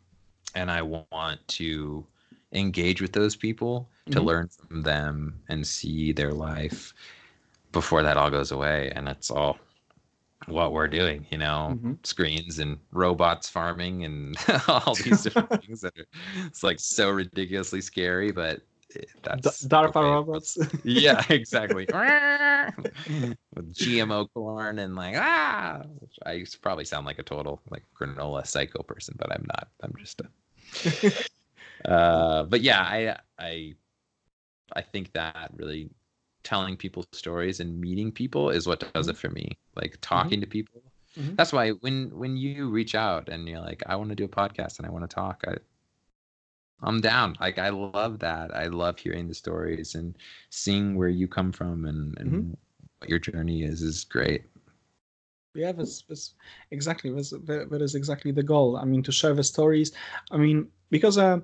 [0.55, 2.07] And I want to
[2.53, 4.25] engage with those people to Mhm.
[4.25, 6.95] learn from them and see their life
[7.73, 8.91] before that all goes away.
[8.95, 9.59] And it's all
[10.49, 12.07] what we're doing, you know, Mhm.
[12.07, 14.37] screens and robots farming and
[14.69, 16.07] all these different things that are
[16.47, 18.61] it's like so ridiculously scary, but
[19.23, 20.01] that's D- DARPA okay.
[20.01, 20.59] robots.
[20.85, 21.87] Yeah, exactly.
[23.55, 25.83] With GMO corn and like ah,
[26.25, 29.69] I used to probably sound like a total like granola psycho person, but I'm not.
[29.83, 30.29] I'm just a.
[31.85, 33.75] uh, but yeah, I I
[34.75, 35.91] I think that really
[36.49, 39.47] telling people stories and meeting people is what does it for me.
[39.81, 40.81] Like talking to people.
[41.19, 41.37] Mhm.
[41.37, 44.37] That's why when when you reach out and you're like, I want to do a
[44.41, 45.55] podcast and I want to talk, I
[46.89, 47.37] I'm down.
[47.41, 48.55] Like I love that.
[48.55, 50.15] I love hearing the stories and
[50.51, 52.57] seeing where you come from and, and Mhm.
[52.99, 54.43] what your journey is is great.
[55.55, 56.35] yeah that's, that's
[56.71, 59.91] exactly that's, that that is exactly the goal i mean to share the stories
[60.31, 61.41] i mean because uh,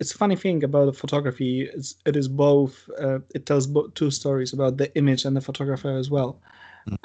[0.00, 4.10] it's a funny thing about photography it's, it is both uh, it tells bo- two
[4.10, 6.40] stories about the image and the photographer as well.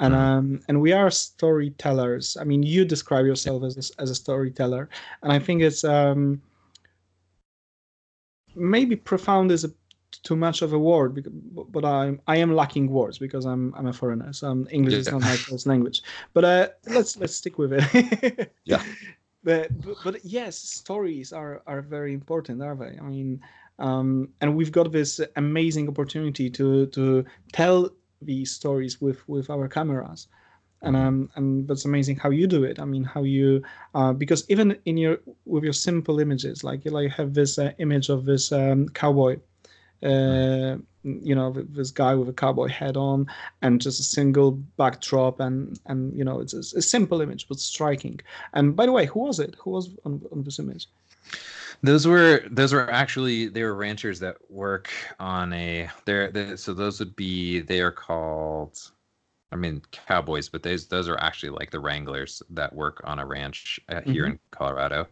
[0.00, 2.36] And um and we are storytellers.
[2.40, 4.88] I mean you describe yourself as a, as a storyteller.
[5.22, 6.40] And i think it's um
[8.54, 9.70] maybe profound is a
[10.22, 13.88] too much of a word because, but i'm i am lacking words because i'm i'm
[13.88, 14.32] a foreigner.
[14.32, 16.02] So english is not my first language.
[16.32, 18.52] But uh let's let's stick with it.
[18.64, 18.82] Yeah.
[19.44, 19.70] But,
[20.04, 22.98] but yes stories are are very important are they?
[22.98, 23.40] I mean
[23.78, 27.90] um and we've got this amazing opportunity to to tell
[28.22, 30.28] these stories with with our cameras.
[30.82, 32.78] And um and that's amazing how you do it.
[32.78, 33.62] I mean how you
[33.94, 37.72] uh because even in your with your simple images like you like have this uh,
[37.78, 39.36] image of this um cowboy
[40.04, 43.26] uh, you know, th- this guy with a cowboy hat on,
[43.62, 47.58] and just a single backdrop, and and you know, it's a, a simple image but
[47.58, 48.20] striking.
[48.52, 49.54] And by the way, who was it?
[49.58, 50.88] Who was on, on this image?
[51.82, 56.72] Those were those were actually they were ranchers that work on a they're, they so
[56.72, 58.90] those would be they are called
[59.52, 63.26] I mean cowboys, but those those are actually like the wranglers that work on a
[63.26, 65.06] ranch uh, here in Colorado.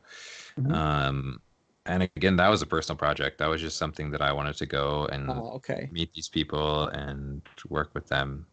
[0.59, 0.75] Mhm.
[0.75, 1.41] Um,
[1.87, 3.39] and again, that was a personal project.
[3.39, 5.91] That was just something that I wanted to go and Oh, okay.
[5.91, 8.47] meet these people and work with them.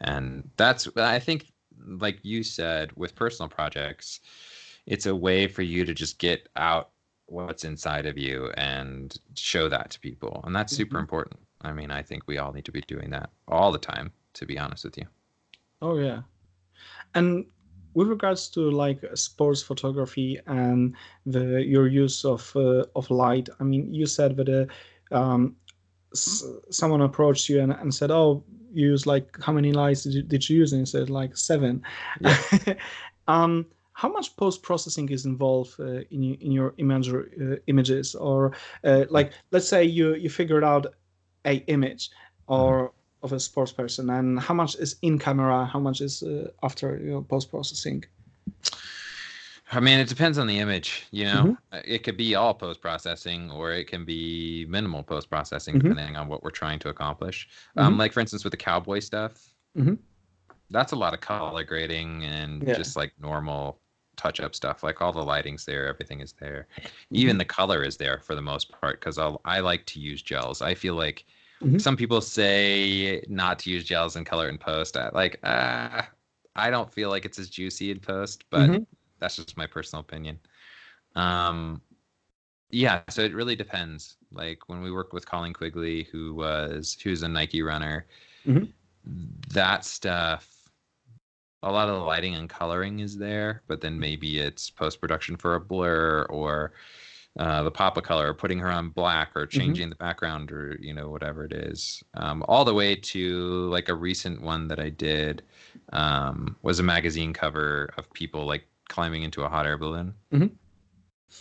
[0.00, 1.52] And that's I think
[1.86, 4.20] like you said with personal projects,
[4.86, 6.90] it's a way for you to just get out
[7.26, 10.40] what's inside of you and show that to people.
[10.44, 11.00] And that's super Mhm.
[11.00, 11.40] important.
[11.62, 14.46] I mean, I think we all need to be doing that all the time, to
[14.46, 15.06] be honest with you.
[15.80, 16.22] Oh yeah.
[17.14, 17.46] And
[17.94, 20.94] with regards to like sports photography and
[21.26, 24.48] the your use of uh, of light, I mean, you said that
[25.12, 25.56] uh, um,
[26.14, 30.14] s- someone approached you and, and said, "Oh, you use like how many lights did
[30.14, 31.82] you, did you use?" And you said like seven.
[33.28, 38.52] um, how much post processing is involved uh, in in your image uh, images, or
[38.84, 40.86] uh, like let's say you you figured out
[41.46, 42.10] a image
[42.48, 42.93] or
[43.24, 46.86] of a sports person and how much is in camera how much is uh, after
[46.98, 48.04] you know, post processing
[49.72, 51.44] I mean, it depends on the image, you know.
[51.44, 51.56] Mhm.
[51.72, 55.82] Uh, It could be all post processing or it can be minimal post processing Mhm.
[55.88, 57.48] depending on what we're trying to accomplish.
[57.76, 57.98] Um, Mhm.
[57.98, 59.32] like for instance with the cowboy stuff,
[59.76, 59.98] Mhm.
[60.70, 62.74] that's a lot of color grading and Yeah.
[62.74, 63.80] just like normal
[64.16, 64.82] touch up stuff.
[64.82, 66.68] Like all the lighting's there, everything is there.
[66.76, 67.16] Mm-hmm.
[67.22, 70.60] Even the color is there for the most part because I like to use gels.
[70.62, 71.24] I feel like
[71.64, 71.80] Mhm.
[71.80, 74.96] some people say not to use gels and color in post.
[74.96, 76.02] I, like, uh,
[76.56, 78.86] I don't feel like it's as juicy in post, but Mhm.
[79.18, 80.40] that's just my personal opinion.
[81.14, 81.82] Um,
[82.70, 84.16] yeah, so it really depends.
[84.32, 88.06] Like when we worked with Colleen Quigley, who was who's a Nike runner,
[88.46, 88.72] Mhm.
[89.52, 90.50] that stuff.
[91.62, 95.36] A lot of the lighting and coloring is there, but then maybe it's post production
[95.36, 96.72] for a blur or
[97.38, 100.76] uh, the pop of color, or putting her on black, or changing the background, or
[100.80, 102.02] you know whatever it is.
[102.14, 105.42] Um, all the way to like a recent one that I did
[105.92, 110.50] um, was a magazine cover of people like climbing into a hot air balloon, Mhm.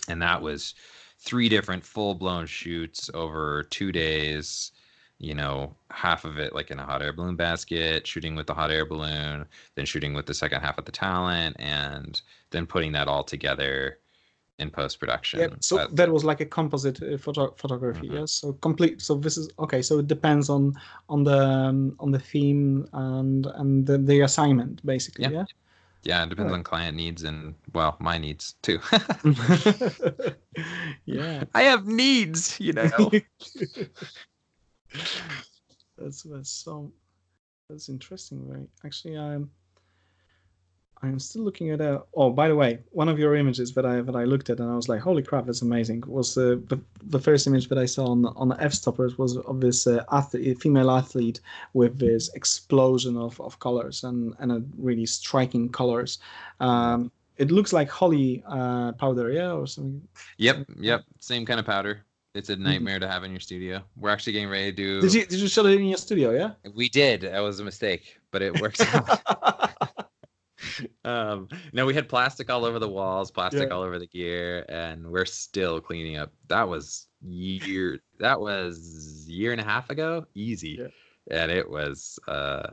[0.08, 0.74] and that was
[1.20, 4.72] three different full blown shoots over two days.
[5.20, 8.54] You know, half of it like in a hot air balloon basket, shooting with the
[8.54, 12.20] hot air balloon, then shooting with the second half of the talent, and
[12.50, 14.00] then putting that all together
[14.64, 15.40] in post production.
[15.42, 18.20] yeah so that was like a composite uh, photo- photography Mhm.
[18.20, 20.64] yes so complete so this is okay so it depends on
[21.14, 25.46] on the um, on the theme and and the, the assignment basically Yeah.
[26.10, 26.58] yeah, it depends Right.
[26.60, 28.80] on client needs and well, my needs too.
[28.84, 29.04] yeah
[31.18, 33.12] yeah I have needs, you know.
[35.98, 36.92] that's that's so
[37.70, 39.50] that's interesting right actually i'm
[41.04, 44.02] i'm still looking at a oh by the way one of your images that i
[44.02, 46.80] that i looked at and i was like holy crap that's amazing was uh, the
[47.04, 50.60] the first image that i saw on on the Fstoppers was of this uh, athlete
[50.62, 51.40] female athlete
[51.74, 56.20] with this explosion of of colors and and a really striking colors
[56.60, 60.02] um it looks like Holi uh, powder yeah or something
[60.38, 62.06] yep, yep, same kind of powder.
[62.36, 63.84] It's a nightmare to have in your studio.
[63.96, 65.02] We're actually getting ready to do.
[65.02, 67.22] did you did you shoot it in your studio yeah We did.
[67.22, 69.72] That was a mistake, but it works out.
[71.06, 73.76] um, no, we had plastic all over the walls, plastic Yeah.
[73.76, 76.32] all over the gear, and we're still cleaning up.
[76.48, 78.00] That was year.
[78.20, 80.26] That was year and a half ago.
[80.36, 80.88] Easy, Yeah.
[81.32, 82.20] and it was.
[82.28, 82.68] Uh,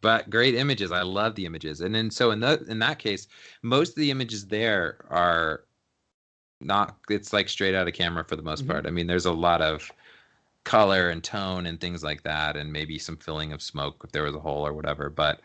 [0.00, 0.92] but great images.
[0.92, 3.28] I love the images, and then so in that in that case,
[3.62, 5.64] most of the images there are
[6.60, 6.96] not.
[7.10, 8.68] It's like straight out of camera for the most Mhm.
[8.68, 8.86] part.
[8.86, 9.90] I mean, there's a lot of
[10.64, 14.24] color and tone and things like that, and maybe some filling of smoke if there
[14.24, 15.08] was a hole or whatever.
[15.10, 15.40] But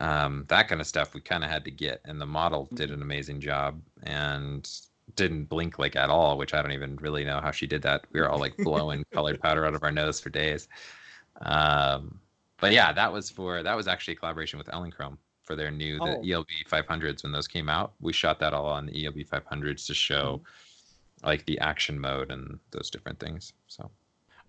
[0.00, 2.90] um, that kind of stuff we kind of had to get, and the model did
[2.90, 4.68] an amazing job and
[5.16, 8.06] didn't blink like at all, which I don't even really know how she did that.
[8.12, 10.68] We were all like blowing colored powder out of our nose for days.
[11.42, 12.20] Um,
[12.60, 16.00] but yeah, that was for that was actually a collaboration with Elinchrom for their new
[16.00, 16.24] the Oh.
[16.24, 17.92] ELB 500s when those came out.
[18.00, 20.40] We shot that all on the ELB 500s to show
[21.22, 23.52] like the action mode and those different things.
[23.66, 23.90] So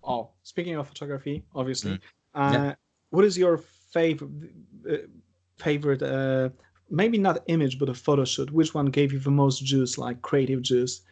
[0.02, 2.00] Oh, speaking of photography, obviously, Mm.
[2.34, 2.74] uh, Yeah.
[3.10, 4.30] what is your favorite
[4.88, 4.96] uh,
[5.58, 6.02] favorite?
[6.02, 6.50] Uh,
[6.90, 8.50] maybe not image, but a photo shoot.
[8.52, 11.02] Which one gave you the most juice, like creative juice?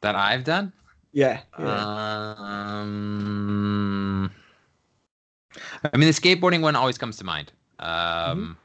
[0.00, 0.72] that I've done.
[1.12, 1.82] Yeah, yeah.
[2.80, 4.30] Um,
[5.82, 7.50] I mean, the skateboarding one always comes to mind.
[7.78, 8.56] Um,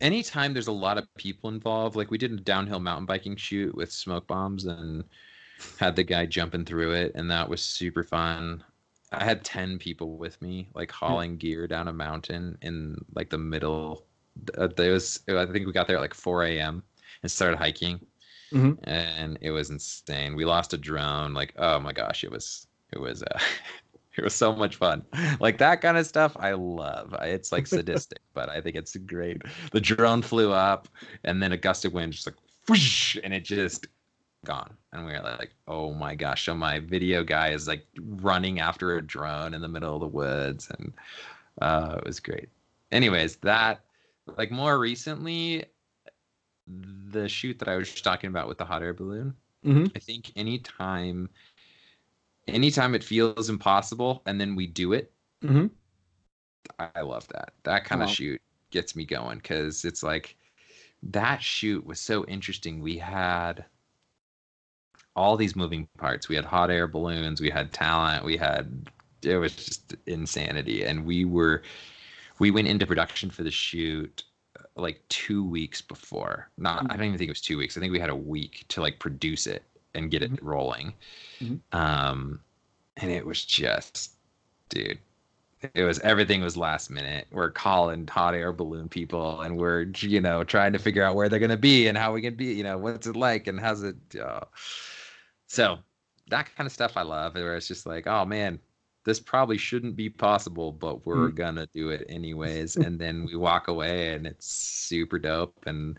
[0.00, 3.74] Anytime there's a lot of people involved, like we did a downhill mountain biking shoot
[3.74, 5.02] with smoke bombs and
[5.76, 8.62] had the guy jumping through it, and that was super fun.
[9.12, 13.38] I had ten people with me, like hauling gear down a mountain in like the
[13.38, 14.06] middle.
[14.56, 16.82] Uh, there was, I think we got there at like 4 a.m.
[17.22, 18.00] and started hiking,
[18.52, 18.78] Mhm.
[18.84, 20.34] and it was insane.
[20.36, 21.34] We lost a drone.
[21.34, 23.38] Like, oh my gosh, it was, it was, uh,
[24.16, 25.04] it was so much fun.
[25.40, 27.14] Like that kind of stuff, I love.
[27.22, 29.42] It's like sadistic, but I think it's great.
[29.72, 30.88] The drone flew up,
[31.24, 32.36] and then a gust of wind just like
[32.68, 33.86] whoosh, and it just
[34.44, 34.76] gone.
[34.92, 36.44] And we were like, oh my gosh.
[36.44, 40.06] So my video guy is like running after a drone in the middle of the
[40.08, 40.70] woods.
[40.78, 40.92] And
[41.60, 42.48] uh, it was great.
[42.92, 43.84] Anyways, that
[44.36, 45.64] like more recently,
[46.66, 49.92] the shoot that I was just talking about with the hot air balloon, Mhm.
[49.96, 51.30] I think anytime
[52.48, 55.12] anytime it feels impossible and then we do it,
[55.42, 55.68] Mhm.
[56.78, 57.52] I I love that.
[57.64, 60.36] That kind of shoot gets me going because it's like
[61.02, 62.80] that shoot was so interesting.
[62.80, 63.66] We had
[65.18, 66.28] all these moving parts.
[66.28, 68.88] We had hot air balloons, we had talent, we had
[69.22, 70.84] it was just insanity.
[70.84, 71.62] And we were
[72.38, 74.22] we went into production for the shoot
[74.56, 76.48] uh, like two weeks before.
[76.56, 77.76] Not I don't even think it was two weeks.
[77.76, 79.64] I think we had a week to like produce it
[79.94, 80.94] and get it rolling.
[81.40, 81.58] Mhm.
[81.72, 82.40] Um
[82.96, 84.12] and it was just
[84.68, 84.98] dude
[85.74, 87.26] it was everything was last minute.
[87.32, 91.28] We're calling hot air balloon people, and we're you know trying to figure out where
[91.28, 92.54] they're gonna be and how we can be.
[92.54, 93.96] You know what's it like and how's it.
[94.22, 94.44] Uh...
[95.48, 95.78] So
[96.30, 97.34] that kind of stuff I love.
[97.34, 98.58] Where it's just like, oh man,
[99.04, 102.76] this probably shouldn't be possible, but we're gonna do it anyways.
[102.84, 105.98] and then we walk away, and it's super dope, and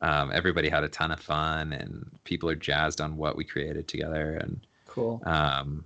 [0.00, 3.86] um, everybody had a ton of fun, and people are jazzed on what we created
[3.88, 5.20] together, and Cool.
[5.26, 5.84] um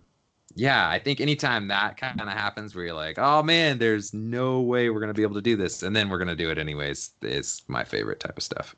[0.54, 4.60] yeah i think anytime that kind of happens where you're like oh man there's no
[4.60, 7.12] way we're to be able to do this and then we're to do it anyways
[7.22, 8.74] is my favorite type of stuff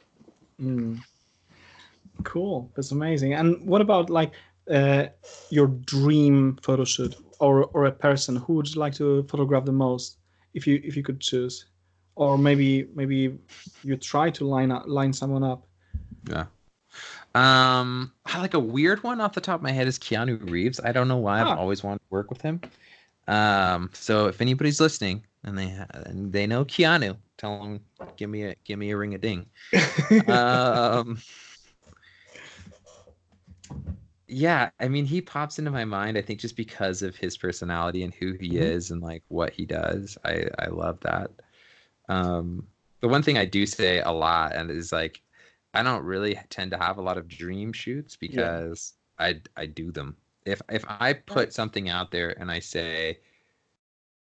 [0.61, 1.01] Mm.
[2.25, 2.71] Cool.
[2.77, 3.35] That's amazing.
[3.35, 4.33] And what about like
[4.71, 5.07] uh,
[5.51, 9.73] your dream photo shoot or or a person who would you like to photograph the
[9.73, 10.19] most
[10.55, 11.67] if you if you could choose?
[12.17, 13.39] Or maybe maybe
[13.83, 15.67] you try to line up line someone up.
[16.29, 16.47] yeah
[17.35, 20.81] um i like a weird one off the top of my head is keanu reeves
[20.85, 21.53] i don't know why Ah.
[21.53, 22.61] i've always wanted to work with him
[23.29, 27.81] um so if anybody's listening and they ha- and they know keanu tell them
[28.17, 29.47] give me a give me a ring a ding
[30.29, 31.19] um
[34.29, 38.03] yeah i mean he pops into my mind i think just because of his personality
[38.05, 38.59] and who he Mhm.
[38.59, 41.31] is and like what he does i i love that.
[42.09, 42.69] Um
[43.03, 45.23] the one thing i do say a lot and is like
[45.75, 49.93] i don't really tend to have a lot of dream shoots because i i do
[49.93, 50.17] them.
[50.47, 53.21] If if i put something out there and i say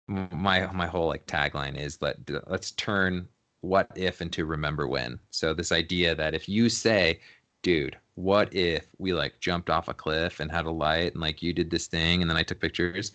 [0.08, 2.18] my my whole like tagline is let
[2.48, 3.28] let's turn
[3.62, 5.20] what if into remember when.
[5.30, 7.22] So this idea that if you say
[7.62, 11.42] dude what if we like jumped off a cliff and had a light and like
[11.42, 13.14] you did this thing and then i took pictures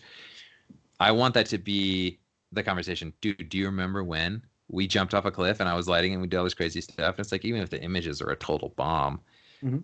[0.99, 2.19] i want that to be
[2.51, 5.87] the conversation dude do you remember when we jumped off a cliff and i was
[5.87, 8.21] lighting and we did all this crazy stuff and it's like even if the images
[8.21, 9.19] are a total bomb
[9.63, 9.83] Mhm.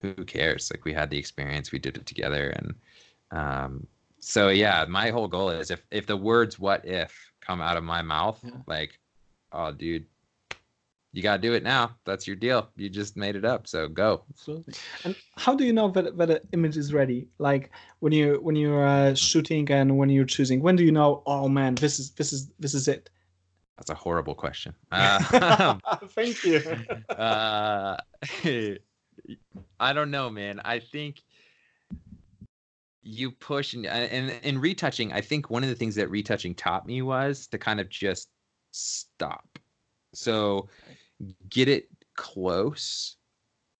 [0.00, 2.74] who cares like we had the experience we did it together and
[3.30, 3.86] um
[4.20, 7.84] so yeah my whole goal is if if the words what if come out of
[7.84, 8.50] my mouth Yeah.
[8.66, 8.98] like
[9.52, 10.06] oh dude
[11.12, 13.88] you got to do it now that's your deal you just made it up so
[13.88, 14.74] go Absolutely.
[15.04, 17.28] And how do you know that that the image is ready?
[17.38, 21.22] Like when you when you're uh, shooting and when you're choosing, when do you know?
[21.26, 23.10] Oh man, this is this is this is it.
[23.76, 25.76] that's a horrible question uh,
[26.10, 26.62] Thank you.
[27.10, 27.96] uh,
[29.80, 30.60] I don't know, man.
[30.64, 31.22] I think
[33.02, 35.12] you push and and in retouching.
[35.12, 38.28] I think one of the things that retouching taught me was to kind of just
[38.70, 39.58] stop.
[40.14, 40.68] So
[41.50, 43.16] get it close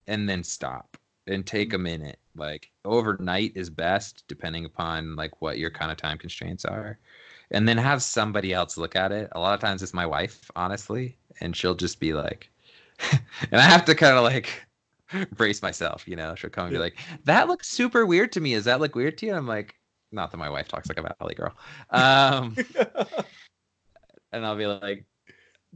[0.06, 2.18] and then stop and take a minute.
[2.36, 6.98] Like overnight is best, depending upon like what your kind of time constraints are.
[7.50, 9.28] And then have somebody else look at it.
[9.32, 12.50] A lot of times it's my wife, honestly, and she'll just be like,
[13.12, 14.66] and I have to kind of like
[15.36, 16.34] brace myself, you know.
[16.34, 18.54] She'll come and be like, "That looks super weird to me.
[18.54, 19.76] Is that look weird to you?" I'm like,
[20.12, 21.54] "Not that my wife talks like a valley girl,"
[21.90, 22.54] um,
[24.32, 25.06] and I'll be like,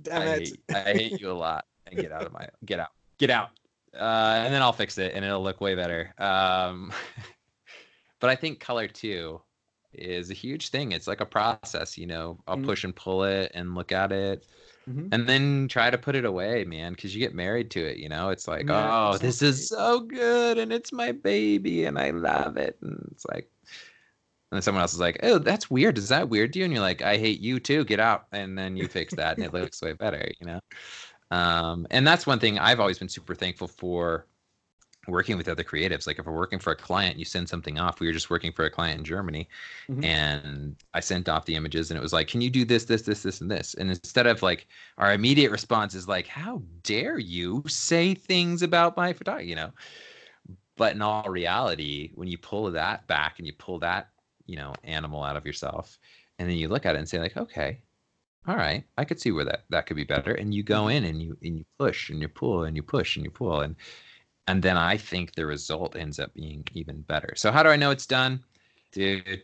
[0.01, 0.38] Damn I it.
[0.38, 1.64] hate, I hate you a lot.
[1.86, 3.51] And get out of my get out get out.
[3.95, 6.14] Uh, and then I'll fix it and it'll look way better.
[6.18, 6.93] Um,
[8.20, 9.43] but I think color too
[9.93, 10.93] is a huge thing.
[10.93, 12.64] It's like a process you know I'll Mhm.
[12.64, 14.47] push and pull it and look at it
[14.86, 15.12] Mhm.
[15.12, 18.09] and then try to put it away man because you get married to it you
[18.09, 18.30] know?
[18.30, 22.57] It's like Yeah, oh this is so good and it's my baby and I love
[22.57, 22.78] it.
[22.82, 23.51] And it's like
[24.53, 25.98] and then someone else is like, "Oh, that's weird.
[25.98, 27.84] Is that weird to you?" And you're like, "I hate you too.
[27.86, 30.61] Get out." And then you fix that, and it looks way better, you know.
[31.30, 34.28] Um, and that's one thing I've always been super thankful for
[35.09, 36.07] working with other creatives.
[36.07, 38.00] Like if we're working for a client, you send something off.
[38.00, 39.48] We were just working for a client in Germany,
[39.88, 40.03] Mhm.
[40.03, 43.03] and I sent off the images, and it was like, "Can you do this, this,
[43.03, 47.18] this, this, and this?" And instead of like our immediate response is like, "How dare
[47.18, 49.72] you say things about my photography?" You know.
[50.76, 54.11] But in all reality, when you pull that back and you pull that,
[54.47, 55.99] you know, animal out of yourself,
[56.38, 57.78] and then you look at it and say like, "Okay,
[58.47, 60.97] all right, I could see where that that could be better." And you go mm-hmm.
[60.97, 63.61] in and you and you push and you pull and you push and you pull
[63.61, 63.76] and
[64.49, 67.34] and then I think the result ends up being even better.
[67.36, 68.43] So how do I know it's done,
[68.90, 69.43] dude?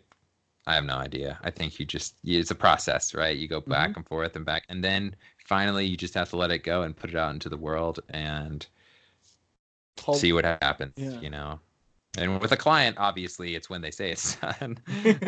[0.66, 1.38] I have no idea.
[1.42, 3.36] I think you just it's a process, right?
[3.36, 4.00] You go back mm-hmm.
[4.00, 5.14] and forth and back, and then
[5.46, 8.00] finally you just have to let it go and put it out into the world
[8.10, 8.66] and
[10.00, 10.94] Hope- see what happens.
[10.96, 11.20] Yeah.
[11.20, 11.60] You know.
[12.16, 14.78] And with a client, obviously, it's when they say it's done.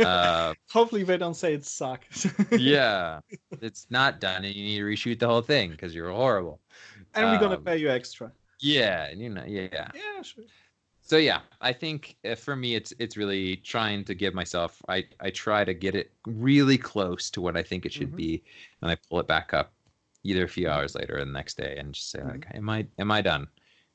[0.03, 2.27] uh, Hopefully they don't say it sucks.
[2.57, 3.21] yeah,
[3.61, 6.61] it's not done, and you need to reshoot the whole thing because you're horrible.
[7.15, 8.33] and we're gonna Um, pay you extra.
[8.61, 9.89] Yeah, and you know, yeah.
[9.95, 10.45] Yeah, sure.
[11.03, 15.05] so yeah i think uh, for me it's it's really trying to give myself i
[15.21, 18.17] i try to get it really close to what i think it should Mhm.
[18.17, 18.43] be
[18.83, 19.73] and i pull it back up
[20.23, 22.87] either a few hours later or the next day and just say like am i
[22.99, 23.47] am i done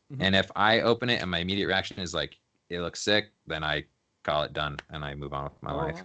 [0.10, 0.20] Mhm.
[0.20, 2.38] and if i open it and my immediate reaction is like
[2.70, 3.84] it looks sick then i
[4.24, 6.04] call it done and i move on with my All life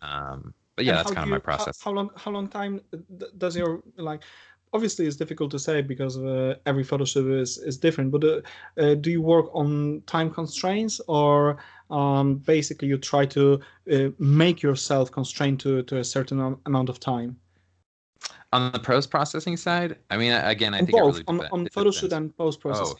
[0.00, 2.10] um but yeah And that's kind of my you- how- process How, long?
[2.16, 2.80] How long time
[3.38, 4.22] does your like?
[4.74, 8.10] Obviously, it's difficult to say because uh, every photo shoot is, is different.
[8.10, 8.40] But uh,
[8.80, 11.58] uh, do you work on time constraints, or
[11.90, 13.60] um, basically you try to
[13.92, 17.36] uh, make yourself constrained to, to a certain amount of time?
[18.54, 21.46] on the post processing side i mean again i on think it both, really on,
[21.52, 22.96] on it photo shoot and post processing.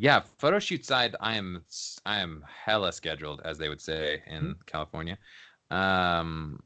[0.00, 1.64] Yeah, photo shoot side, I am
[2.06, 4.60] I am hella scheduled, as they would say in Mm-hmm.
[4.66, 5.18] California.
[5.72, 6.62] Um,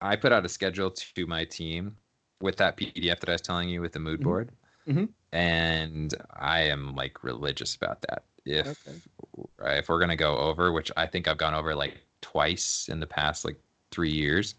[0.00, 1.96] I put out a schedule to my team
[2.40, 4.22] with that PDF that I was telling you with the mood Mhm.
[4.22, 4.52] board,
[4.86, 5.14] Mhm.
[5.32, 8.24] and I am like religious about that.
[8.46, 9.02] If Okay.
[9.64, 13.06] if we're gonna go over, which I think I've gone over like twice in the
[13.06, 13.60] past like
[13.90, 14.56] three years,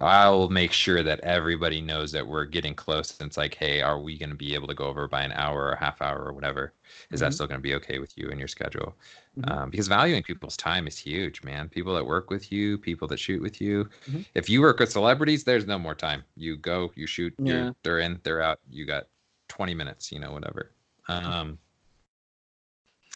[0.00, 3.18] I'll make sure that everybody knows that we're getting close.
[3.20, 5.32] And it's like, hey, are we going to be able to go over by an
[5.32, 6.72] hour or a half hour or whatever?
[7.10, 7.34] Is that Mhm.
[7.34, 8.96] still going to be okay with you and your schedule?
[9.36, 9.50] Mhm.
[9.50, 11.68] Um, because valuing people's time is huge, man.
[11.68, 13.90] People that work with you, people that shoot with you.
[14.08, 14.24] Mhm.
[14.34, 16.24] If you work with celebrities, there's no more time.
[16.36, 17.64] You go, you shoot, Yeah.
[17.64, 18.60] you're, they're in, they're out.
[18.70, 19.08] You got
[19.48, 20.72] 20 minutes, you know, whatever.
[21.08, 21.58] Um,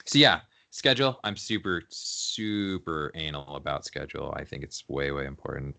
[0.04, 0.40] so yeah,
[0.70, 1.18] schedule.
[1.24, 4.32] I'm super, super anal about schedule.
[4.36, 5.76] I think it's way, way important.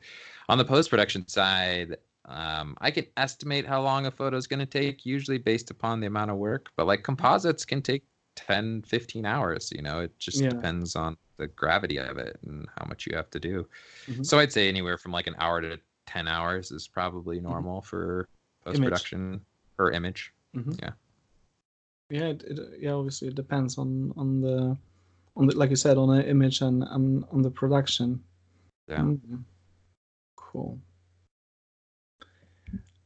[0.49, 4.59] On the post production side, um, I can estimate how long a photo is going
[4.59, 6.69] to take, usually based upon the amount of work.
[6.77, 8.03] But like composites can take
[8.35, 9.71] 10, 15 hours.
[9.71, 10.49] You know, it just Yeah.
[10.49, 13.67] depends on the gravity of it and how much you have to do.
[14.07, 14.25] Mhm.
[14.25, 17.45] So I'd say anywhere from like an hour to 10 hours is probably Mm-hmm.
[17.47, 18.27] normal for
[18.63, 19.41] post production
[19.77, 20.31] per image.
[20.55, 20.79] Mhm.
[20.81, 20.91] Yeah.
[22.11, 22.91] Yeah, it, it, yeah.
[22.91, 24.77] Obviously, it depends on on the
[25.37, 28.21] on the like you said on the image and and on the production.
[28.89, 28.99] Yeah.
[28.99, 29.43] Mhm.
[30.35, 30.77] Cool.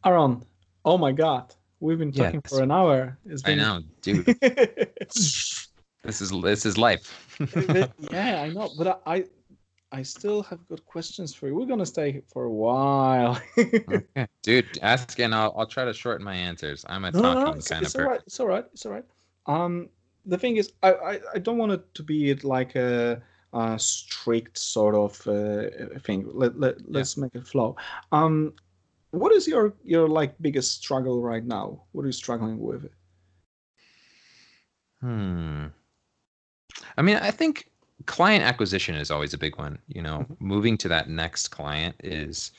[0.04, 0.44] Aaron,
[0.84, 2.52] oh my God, we've been talking Yes.
[2.52, 3.18] for an hour.
[3.26, 3.60] It's been...
[3.60, 4.26] I know, dude.
[4.26, 7.38] this is this is life.
[8.12, 9.26] yeah, I know, but I, I
[9.92, 11.56] I still have good questions for you.
[11.56, 13.40] We're gonna stay for a while.
[13.58, 14.28] Okay.
[14.42, 16.86] Dude, ask and I'll I'll try to shorten my answers.
[16.90, 18.12] I'm a No, no, talking no, it's, kind it's of all person.
[18.12, 18.22] right.
[18.26, 18.66] It's all right.
[18.74, 19.06] It's all right.
[19.48, 19.90] Um,
[20.26, 23.22] the thing is, I, I, I don't want it to be like a,
[23.54, 26.26] a strict sort of uh, thing.
[26.34, 27.76] Let, let let's make it flow.
[28.12, 28.54] Um,
[29.12, 31.84] what is your your like biggest struggle right now?
[31.92, 32.90] What are you struggling with?
[35.02, 35.68] Hmm.
[36.98, 37.70] I mean, I think
[38.06, 39.80] client acquisition is always a big one.
[39.88, 40.38] You know, Mhm.
[40.40, 42.52] moving to that next client is.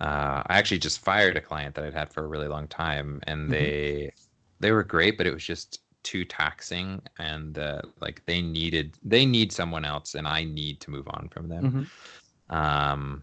[0.00, 3.20] Uh, I actually just fired a client that I'd had for a really long time,
[3.28, 3.52] and Mhm.
[3.52, 4.12] they
[4.60, 9.24] they were great, but it was just too taxing, and uh, like they needed they
[9.26, 11.64] need someone else, and I need to move on from them.
[11.66, 11.90] Mhm.
[12.50, 13.22] Um,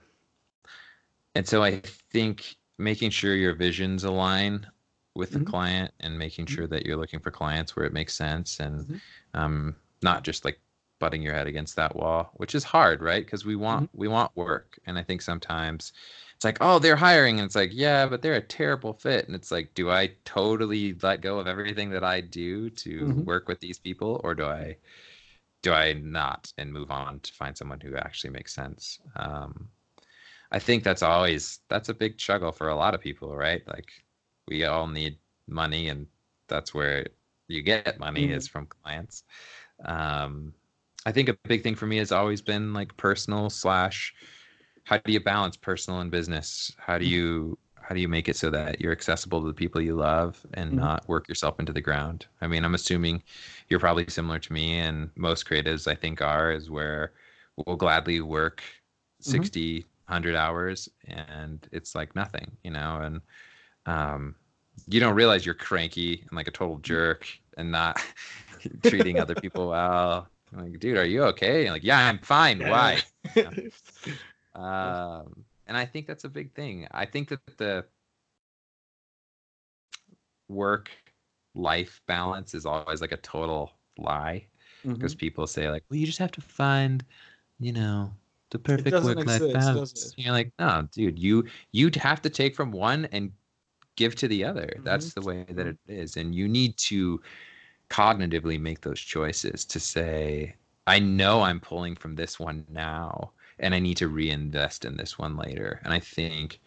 [1.36, 4.66] and so I think making sure your visions align
[5.16, 5.46] with the Mhm.
[5.46, 9.02] client and making sure that you're looking for clients where it makes sense and Mhm.
[9.34, 10.60] um, not just like
[11.00, 13.26] butting your head against that wall, which is hard, right?
[13.26, 15.94] Because we want we want work, and I think sometimes
[16.36, 19.36] it's like, oh, they're hiring, and it's like, yeah, but they're a terrible fit, and
[19.36, 23.26] it's like, do I totally let go of everything that I do to Mhm.
[23.26, 24.78] work with these people, or do I
[25.62, 29.00] do I not and move on to find someone who actually makes sense?
[29.16, 29.70] Um,
[30.52, 33.64] I think that's always that's a big struggle for a lot of people, right?
[33.68, 33.92] Like
[34.48, 36.08] we all need money, and
[36.48, 37.08] that's where
[37.48, 38.32] you get money Mhm.
[38.32, 39.24] is from clients.
[39.86, 40.54] Um,
[41.06, 44.14] I think a big thing for me has always been like personal slash
[44.84, 46.72] how do you balance personal and business?
[46.78, 49.82] How do you how do you make it so that you're accessible to the people
[49.82, 50.76] you love and Mhm.
[50.76, 52.28] not work yourself into the ground?
[52.42, 53.24] I mean, I'm assuming
[53.70, 57.14] you're probably similar to me, and most creatives I think are is where
[57.58, 58.64] we'll gladly work
[59.26, 59.50] Mhm.
[59.52, 63.22] 60, 100 hours, and it's like nothing, you know, and
[63.86, 64.36] um,
[64.88, 67.28] you don't realize you're cranky and like a total jerk
[67.58, 68.02] and not
[68.84, 70.30] treating other people well.
[70.54, 71.66] I'm like, dude, are you okay?
[71.66, 72.66] And like, yeah, I'm fine.
[72.66, 73.02] Why?
[74.54, 76.88] Um, and I think that's a big thing.
[76.92, 77.86] I think that the
[80.48, 80.90] work
[81.56, 84.48] life balance is always like a total lie
[84.94, 85.20] because Mhm.
[85.20, 87.06] people say like, well, you just have to find,
[87.60, 88.14] you know,
[88.52, 90.14] the perfect work life balance.
[90.18, 93.32] You're like, no, dude, you you'd have to take from one and
[93.96, 94.68] give to the other.
[94.68, 94.84] Mm-hmm.
[94.86, 97.22] That's the way that it is, and you need to
[97.90, 100.56] cognitively make those choices to say,
[100.88, 105.18] I know I'm pulling from this one now, and I need to reinvest in this
[105.20, 105.82] one later.
[105.84, 106.62] And I think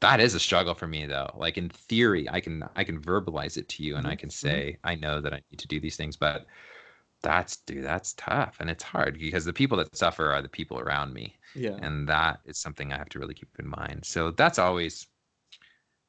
[0.00, 1.30] that is a struggle for me though.
[1.36, 4.30] Like in theory, I can I can verbalize it to you and I Mhm, can
[4.42, 4.60] mhm.
[4.60, 6.46] say I know that I need to do these things, but
[7.22, 10.78] that's dude, that's tough and it's hard because the people that suffer are the people
[10.80, 11.36] around me.
[11.54, 11.80] yeah.
[11.80, 14.04] And that is something I have to really keep in mind.
[14.04, 15.06] So that's always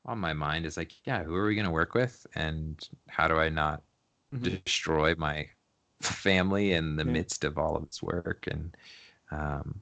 [0.06, 3.38] on my mind is like, yeah, who are we gonna work with and how do
[3.38, 3.84] I not
[4.36, 4.64] Mhm.
[4.66, 5.48] destroy my
[6.02, 7.12] family in the Yeah.
[7.12, 8.76] midst of all of this work and
[9.32, 9.80] um,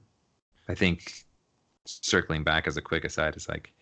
[0.69, 1.25] i think
[1.85, 3.73] circling back as a quick aside is like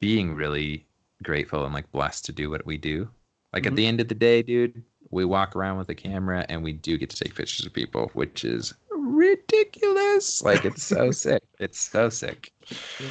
[0.00, 0.86] being really
[1.22, 3.08] grateful and like blessed to do what we do
[3.52, 3.68] like Mhm.
[3.68, 6.72] at the end of the day dude we walk around with a camera and we
[6.72, 11.80] do get to take pictures of people which is ridiculous like it's so sick it's
[11.80, 12.52] so sick
[13.00, 13.08] Yeah.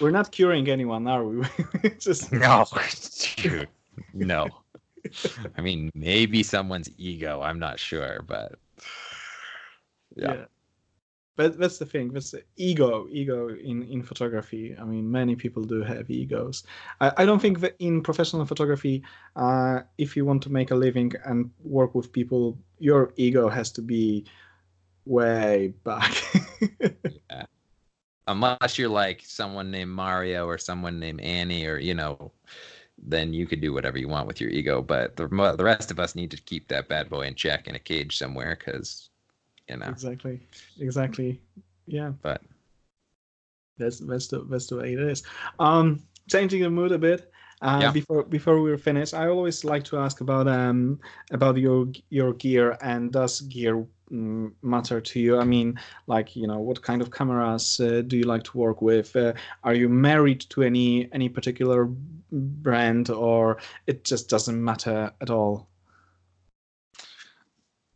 [0.00, 1.44] We're not curing anyone, are we?
[1.82, 2.66] It's just no
[3.36, 3.68] dude
[4.14, 4.48] no
[5.56, 8.58] i mean maybe someone's ego i'm not sure but
[10.18, 10.44] yeah.
[11.36, 12.12] But that's the thing.
[12.12, 13.06] That's the ego.
[13.12, 14.74] Ego in in photography.
[14.76, 16.64] I mean, many people do have egos.
[17.00, 19.04] I, I don't think that in professional photography,
[19.36, 23.70] uh, if you want to make a living and work with people, your ego has
[23.72, 24.26] to be
[25.04, 26.12] way back.
[28.26, 32.32] unless you're like someone named Mario or someone named Annie or you know,
[33.02, 34.82] then you could do whatever you want with your ego.
[34.82, 35.26] But the
[35.56, 38.16] the rest of us need to keep that bad boy in check in a cage
[38.16, 39.10] somewhere because
[39.68, 39.88] you know.
[39.88, 40.40] exactly.
[40.80, 41.40] Exactly.
[41.86, 42.12] Yeah.
[42.22, 42.42] But
[43.78, 45.22] That's that's the that's the way it is.
[45.58, 47.30] Um, changing the mood a bit.
[47.62, 47.90] Uh, Yeah.
[47.92, 51.00] Before before we finish, I always like to ask about um
[51.30, 55.38] about your your gear and does gear matter to you?
[55.38, 58.82] I mean, like you know, what kind of cameras uh, do you like to work
[58.82, 59.14] with?
[59.14, 59.32] Uh,
[59.64, 61.88] are you married to any any particular
[62.30, 65.68] brand, or it just doesn't matter at all?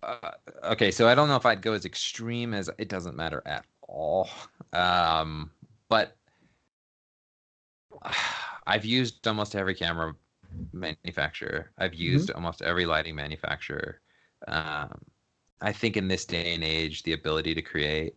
[0.03, 0.31] uh,
[0.65, 3.65] okay, so I don't know if I'd go as extreme as it doesn't matter at
[3.83, 4.29] all.
[4.73, 5.51] Um,
[5.89, 6.17] but
[8.67, 10.15] I've used almost every camera
[10.73, 11.71] manufacturer.
[11.79, 14.01] I've used almost every lighting manufacturer.
[14.49, 14.91] Um,
[15.63, 18.17] I think in this day and age, the ability to create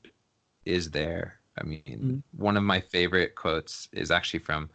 [0.65, 1.39] is there.
[1.59, 2.23] I mean, Mhm.
[2.35, 4.69] one of my favorite quotes is actually from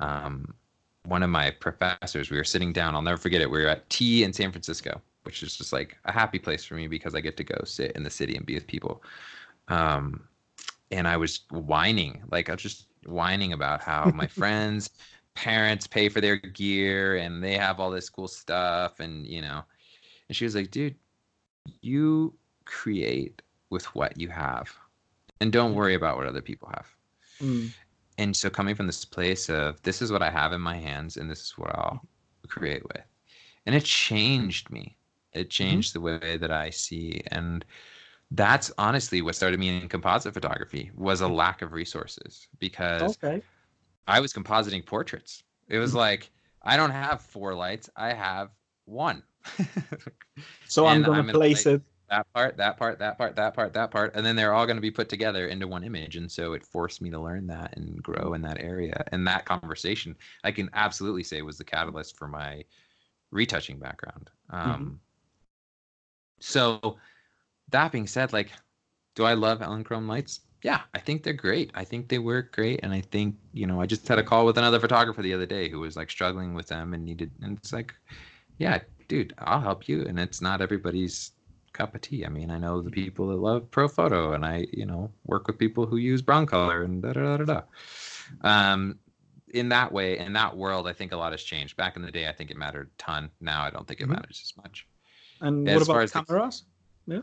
[0.00, 0.54] um,
[1.04, 2.30] one of my professors.
[2.30, 2.94] We were sitting down.
[2.94, 3.50] I'll never forget it.
[3.50, 6.74] We were at tea in San Francisco, which is just like a happy place for
[6.74, 9.02] me because I get to go sit in the city and be with people.
[9.68, 10.28] Um,
[10.90, 14.90] and I was whining, like I was just whining about how my friends,
[15.34, 19.64] parents pay for their gear and they have all this cool stuff, and you know.
[20.28, 20.96] And she was like, "Dude,
[21.80, 24.72] you create with what you have,
[25.40, 26.86] and don't worry about what other people have."
[27.40, 27.72] Mm,
[28.18, 31.16] and so coming from this place of this is what I have in my hands
[31.16, 32.02] and this is what I'll
[32.48, 33.02] create with.
[33.64, 34.96] And it changed me.
[35.32, 35.48] It mm-hmm.
[35.48, 37.22] changed the way that I see.
[37.28, 37.64] And
[38.32, 41.34] that's honestly what started me in composite photography was a mm.
[41.34, 43.40] lack of resources because okay.
[44.08, 45.44] I was compositing portraits.
[45.68, 45.96] It was mm.
[45.96, 46.30] like
[46.62, 48.50] I don't have four lights, I have
[48.84, 49.22] one.
[50.68, 51.82] So I'm in a place it.
[52.10, 54.76] that part, that part, that part, that part, that part, and then they're all going
[54.76, 56.16] to be put together into one image.
[56.16, 59.04] And so it forced me to learn that and grow in that area.
[59.12, 62.64] And that conversation, I can absolutely say, was the catalyst for my
[63.30, 64.30] retouching background.
[64.50, 65.00] Um,
[66.40, 66.98] So
[67.70, 68.52] that being said, like,
[69.14, 70.40] do I love Elinchrom lights?
[70.62, 71.70] Yeah, I think they're great.
[71.74, 74.44] I think they work great, and I think you know, I just had a call
[74.46, 77.56] with another photographer the other day who was like struggling with them and needed, and
[77.58, 77.94] it's like,
[78.58, 81.32] yeah, dude, I'll help you, and it's not everybody's
[81.72, 82.24] cup of tea.
[82.24, 85.58] I mean, I know the people that love Profoto, and I, you know, work with
[85.58, 87.62] people who use Broncolor and da da da da.
[88.42, 88.98] Um,
[89.54, 91.76] in that way, in that world, I think a lot has changed.
[91.76, 93.30] Back in the day, I think it mattered a ton.
[93.40, 94.10] Now, I don't think it Mhm.
[94.10, 94.86] matters as much.
[95.40, 96.64] And as what about as the- cameras?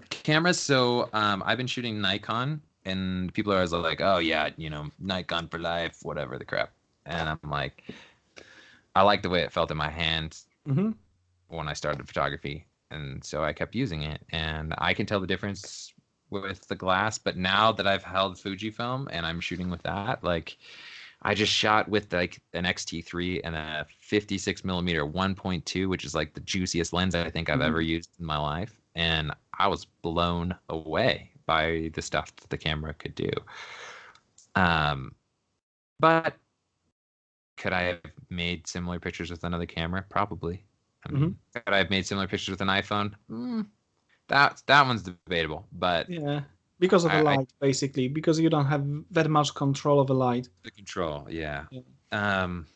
[0.09, 0.59] Cameras.
[0.59, 4.89] So, um, I've been shooting Nikon, and people are always like, "Oh yeah, you know,
[4.99, 6.71] Nikon for life, whatever the crap."
[7.07, 7.83] and I'm like,
[8.95, 10.91] I like the way it felt in my hands hmm
[11.57, 15.27] when I started photography, and so I kept using it, and I can tell the
[15.27, 15.93] difference
[16.29, 17.17] with the glass.
[17.17, 20.57] But now that I've held Fujifilm and I'm shooting with that, like.
[21.21, 26.33] I just shot with like an XT3 and a 56 millimeter 1.2, which is like
[26.35, 27.65] the juiciest lens I think I've Mhm.
[27.65, 32.57] ever used in my life, and I was blown away by the stuff that the
[32.57, 33.31] camera could do.
[34.55, 35.15] Um,
[35.99, 36.37] but
[37.57, 40.05] could I have made similar pictures with another camera?
[40.09, 40.65] Probably.
[41.05, 41.09] I
[41.53, 43.13] Could I have made similar pictures with an iPhone?
[43.29, 43.67] Mm,
[44.27, 46.41] that that one's debatable, but Yeah,
[46.79, 50.07] because of the I- I- light, basically, because you don't have that much control of
[50.07, 50.49] the light.
[50.63, 51.65] the control, yeah.
[51.71, 51.81] Yeah.
[52.11, 52.67] Um,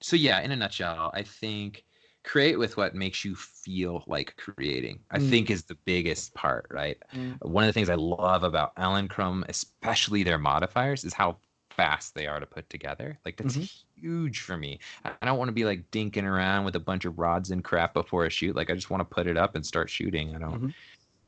[0.00, 1.84] so yeah, in a nutshell, I think
[2.24, 5.04] create with what makes you feel like creating.
[5.10, 5.30] I Mm.
[5.30, 6.98] think is the biggest part, right?
[7.14, 7.38] Mm.
[7.42, 11.38] One of the things I love about Elinchrom, especially their modifiers, is how
[11.70, 13.18] fast they are to put together.
[13.24, 13.84] Like that's Mhm.
[13.96, 14.78] Huge for me.
[15.04, 17.94] I don't want to be like dinking around with a bunch of rods and crap
[17.94, 18.56] before a shoot.
[18.56, 20.34] Like I just want to put it up and start shooting.
[20.34, 20.74] I don't Mhm.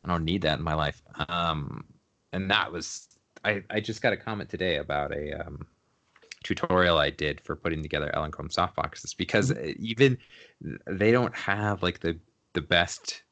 [0.05, 1.03] I don't need that in my life.
[1.28, 1.85] Um
[2.32, 3.09] and that was
[3.45, 5.66] I I just got a comment today about a um
[6.45, 10.19] tutorial I did for putting together Elinchrom softboxes because even
[10.86, 12.19] they don't have like the
[12.55, 13.23] the best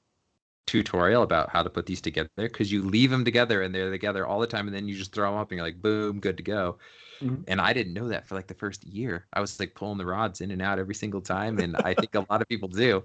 [0.67, 4.27] tutorial about how to put these together because you leave them together and they're together
[4.27, 6.37] all the time and then you just throw them up and you're like boom good
[6.37, 6.77] to go
[7.23, 7.45] Mhm.
[7.47, 10.05] and i didn't know that for like the first year i was like pulling the
[10.05, 13.03] rods in and out every single time and i think a lot of people do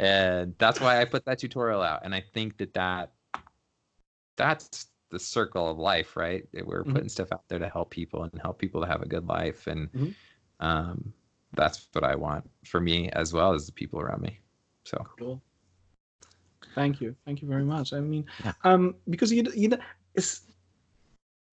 [0.00, 3.12] and that's why i put that tutorial out and i think that that
[4.36, 6.92] that's the circle of life right we're Mhm.
[6.94, 9.66] putting stuff out there to help people and help people to have a good life
[9.66, 10.14] and Mhm.
[10.60, 11.12] um
[11.52, 14.40] that's what i want for me as well as the people around me
[14.84, 15.40] so Cool.
[16.74, 17.92] Thank you, thank you very much.
[17.92, 18.52] I mean, Yeah.
[18.64, 19.70] um, because you you
[20.14, 20.42] it's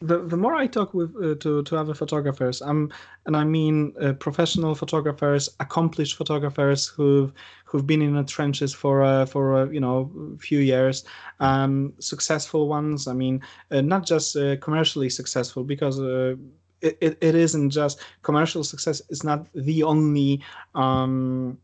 [0.02, 2.90] the the more I talk with uh, to to other photographers, um,
[3.26, 7.34] and I mean uh, professional photographers, accomplished photographers who've
[7.66, 10.10] who've been in the trenches for uh, for uh, you know
[10.40, 11.04] few years,
[11.42, 13.08] um, successful ones.
[13.08, 13.42] I mean,
[13.72, 16.00] uh, not just uh, commercially successful because.
[16.00, 16.36] Uh,
[16.82, 20.42] it, it, it isn't just commercial success It's not the only
[20.76, 21.58] um,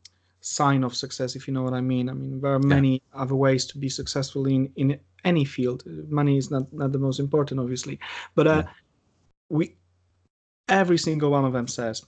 [0.45, 2.07] sign of success if you know what i mean.
[2.07, 5.83] I mean there are many other ways to be successful in in any field.
[6.07, 7.99] Money is not not the most important obviously.
[8.35, 8.71] But uh Yeah.
[9.49, 9.75] we
[10.69, 12.05] every single one of them says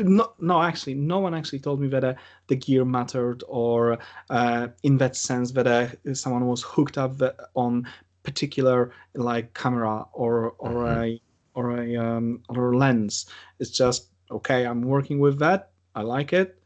[0.00, 2.16] no no actually no one actually told me whether
[2.48, 3.98] the gear mattered or
[4.30, 7.12] uh, in that sense whether someone was hooked up
[7.54, 7.88] on
[8.22, 11.20] particular like camera or or a
[11.54, 13.26] or a um, or a lens.
[13.58, 15.70] It's just okay i'm working with that.
[15.94, 16.61] I like it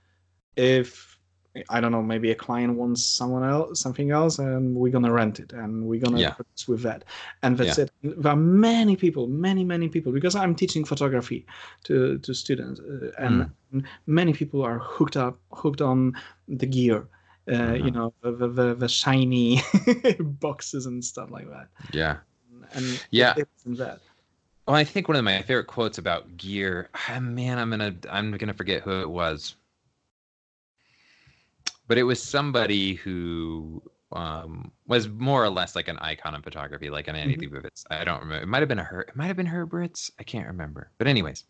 [0.57, 1.19] if
[1.71, 5.41] I don't know, maybe a client wants someone else, something else, and we're gonna rent
[5.41, 6.33] it, and we're gonna Yeah.
[6.33, 7.05] produce with that,
[7.43, 7.91] and that's it.
[8.03, 11.47] There are many people, many many people, because I'm teaching photography
[11.85, 13.51] to to students, uh, and
[14.07, 16.13] many people are hooked up, hooked on
[16.49, 17.09] the gear.
[17.49, 17.95] Uh, You Mhm.
[17.95, 19.63] know the, the, the, the shiny
[20.21, 21.69] boxes and stuff like that.
[21.93, 22.17] yeah
[22.73, 23.35] And Yeah.
[23.67, 24.01] that.
[24.67, 28.37] Well, I think one of my favorite quotes about gear, ah, man, I'm gonna I'm
[28.37, 29.55] gonna forget who it was,
[31.89, 33.83] but it was somebody who
[34.13, 37.85] um, was more or less like an icon in photography, like an Annie Leibovitz.
[37.91, 38.43] I don't remember.
[38.43, 39.03] It might have been a her.
[39.03, 40.11] It might have been Herb Ritts.
[40.19, 40.91] I can't remember.
[40.99, 41.45] But anyways,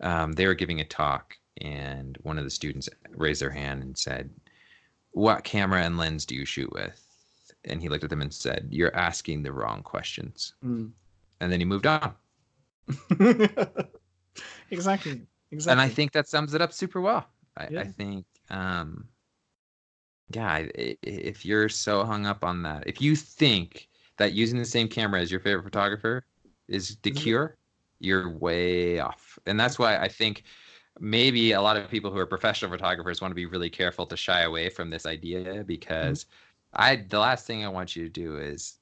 [0.00, 3.96] um, they were giving a talk, and one of the students raised their hand and
[3.96, 4.30] said,
[5.12, 7.02] "What camera and lens do you shoot with?"
[7.64, 10.90] And he looked at them and said, "You're asking the wrong questions." Mm.
[11.40, 12.14] And then he moved on.
[14.70, 15.22] exactly.
[15.50, 15.72] Exactly.
[15.72, 17.26] and I think that sums it up super well.
[17.56, 17.80] I, Yeah.
[17.80, 19.08] I think, um,
[20.30, 23.88] yeah, if you're so hung up on that, if you think
[24.18, 26.26] that using the same camera as your favorite photographer
[26.68, 27.16] is the Mhm.
[27.16, 27.56] cure,
[28.00, 29.38] you're way off.
[29.46, 30.44] And that's why I think
[31.00, 34.16] maybe a lot of people who are professional photographers want to be really careful to
[34.16, 36.26] shy away from this idea because
[36.72, 38.78] I the last thing I want you to do is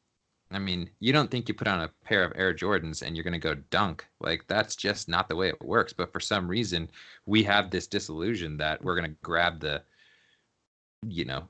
[0.50, 3.24] I mean, you don't think you put on a pair of Air Jordans and you're
[3.24, 4.06] going to go dunk.
[4.20, 6.90] Like that's just not the way it works, but for some reason
[7.26, 9.82] we have this disillusion that we're going to grab the
[11.08, 11.48] you know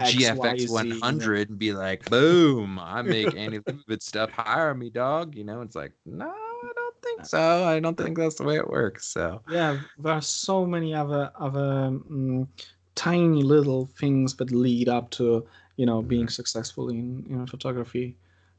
[0.00, 4.30] X, GFX Z, 100 and be like, boom, I make Annie Leibovitz stuff.
[4.30, 5.34] Hire me, dog.
[5.34, 7.64] You know, it's like, no, I don't think so.
[7.64, 9.06] I don't think that's the way it works.
[9.08, 12.48] So, yeah there are so many other other um,
[12.94, 18.16] tiny little things that lead up to you know being successful in you know photography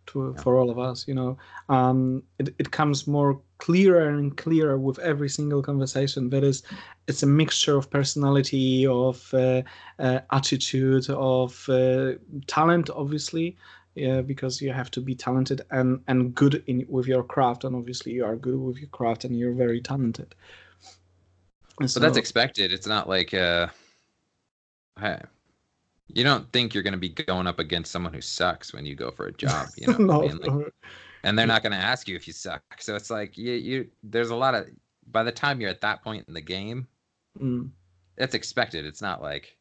[0.09, 0.41] to Yeah.
[0.43, 1.37] for all of us you know
[1.69, 6.63] um it, it comes more clearer and clearer with every single conversation that is
[7.07, 9.61] it's a mixture of personality of uh,
[9.99, 12.13] uh, attitude of uh,
[12.47, 13.57] talent obviously
[13.95, 17.75] yeah, because you have to be talented and and good in with your craft and
[17.75, 20.35] obviously you are good with your craft and you're very talented
[21.79, 22.73] But So, that's expected.
[22.73, 23.67] It's not like uh,
[26.13, 28.95] you don't think you're going to be going up against someone who sucks when you
[28.95, 29.67] go for a job.
[29.77, 30.37] You know, no, I mean?
[30.37, 30.73] Like,
[31.23, 32.63] and they're not going to ask you if you suck.
[32.79, 33.87] So it's like you, you.
[34.03, 34.67] There's a lot of.
[35.11, 36.87] By the time you're at that point in the game,
[37.39, 37.69] Mm.
[38.17, 38.85] that's expected.
[38.85, 39.55] It's not like,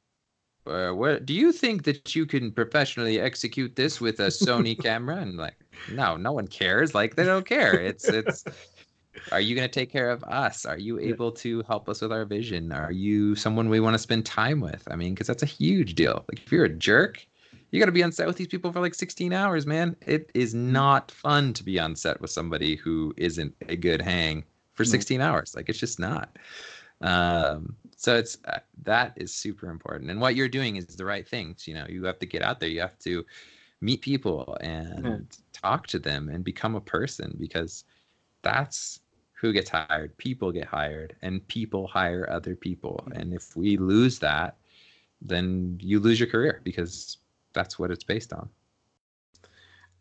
[0.66, 5.16] uh, what do you think that you can professionally execute this with a Sony camera?
[5.16, 5.56] And like,
[5.92, 6.94] no, no one cares.
[6.94, 7.80] Like they don't care.
[7.80, 8.44] It's it's.
[9.32, 10.66] Are you going to take care of us?
[10.66, 12.72] Are you able to help us with our vision?
[12.72, 14.86] Are you someone we want to spend time with?
[14.90, 16.24] I mean, because that's a huge deal.
[16.28, 17.26] Like if you're a jerk,
[17.70, 19.96] you got to be on set with these people for like 16 hours, man.
[20.06, 24.44] It is not fun to be on set with somebody who isn't a good hang
[24.74, 25.54] for 16 hours.
[25.54, 26.38] Like it's just not.
[27.00, 30.10] Um, so it's uh, that is super important.
[30.10, 31.66] And what you're doing is the right things.
[31.68, 32.68] You know, you have to get out there.
[32.68, 33.24] You have to
[33.80, 37.84] meet people and talk to them and become a person because
[38.42, 39.00] that's
[39.40, 40.16] who gets hired.
[40.16, 43.06] People get hired and people hire other people.
[43.15, 44.56] And if we lose that,
[45.20, 47.19] then you lose your career because
[47.52, 48.48] that's what it's based on.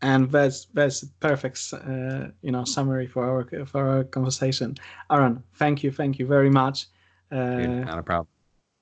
[0.01, 4.75] and that's that's perfect uh, you know summary for our for our conversation
[5.09, 6.85] aaron thank you thank you very much
[7.31, 8.27] Dude, uh, not a problem.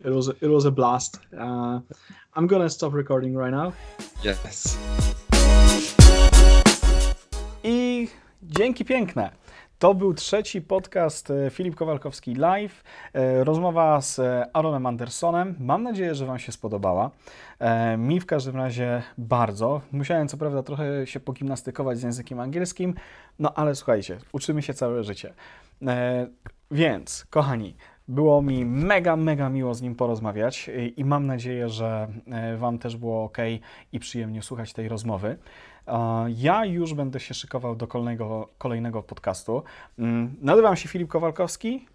[0.03, 1.79] it was it was a blast uh,
[2.35, 3.73] i'm gonna stop recording right now
[4.23, 4.77] Yes.
[7.63, 8.09] I
[8.43, 9.31] dzięki piękne.
[9.79, 12.83] To był trzeci podcast e, Filip Kowalkowski Live.
[13.13, 15.55] E, Rozmowa z e, Aaronem Andersonem.
[15.59, 17.11] Mam nadzieję, że Wam się spodobała.
[17.97, 19.81] Mi w każdym razie bardzo.
[19.91, 22.93] Musiałem co prawda trochę się pogimnastykować z językiem angielskim,
[23.39, 25.33] no ale słuchajcie, uczymy się całe życie.
[26.71, 27.75] Więc, kochani,
[28.07, 32.07] było mi mega, mega miło z nim porozmawiać i- mam nadzieję, że
[32.57, 33.37] Wam też było ok
[33.91, 35.37] i przyjemnie słuchać tej rozmowy.
[36.37, 39.63] Ja już będę się szykował do kolejnego, kolejnego podcastu.
[39.99, 41.85] Mm, Nazywam się Filip Kowalkowski.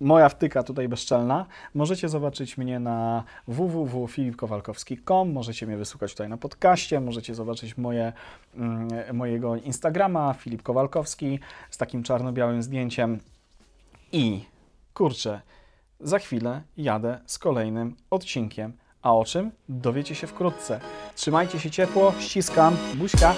[0.00, 1.46] Moja wtyka tutaj bezczelna.
[1.74, 8.12] Możecie zobaczyć mnie na www.filipkowalkowski.com, możecie mnie wysłuchać tutaj na podcaście, możecie zobaczyć moje,
[8.54, 11.40] mm, mojego Instagrama Filip Kowalkowski
[11.70, 13.18] z takim czarno-białym zdjęciem.
[14.12, 14.44] I
[14.94, 15.40] kurczę,
[16.00, 18.72] za chwilę jadę z kolejnym odcinkiem.
[19.06, 19.50] A o czym?
[19.68, 20.80] Dowiecie się wkrótce.
[21.14, 23.34] Trzymajcie się ciepło, ściskam, buźka.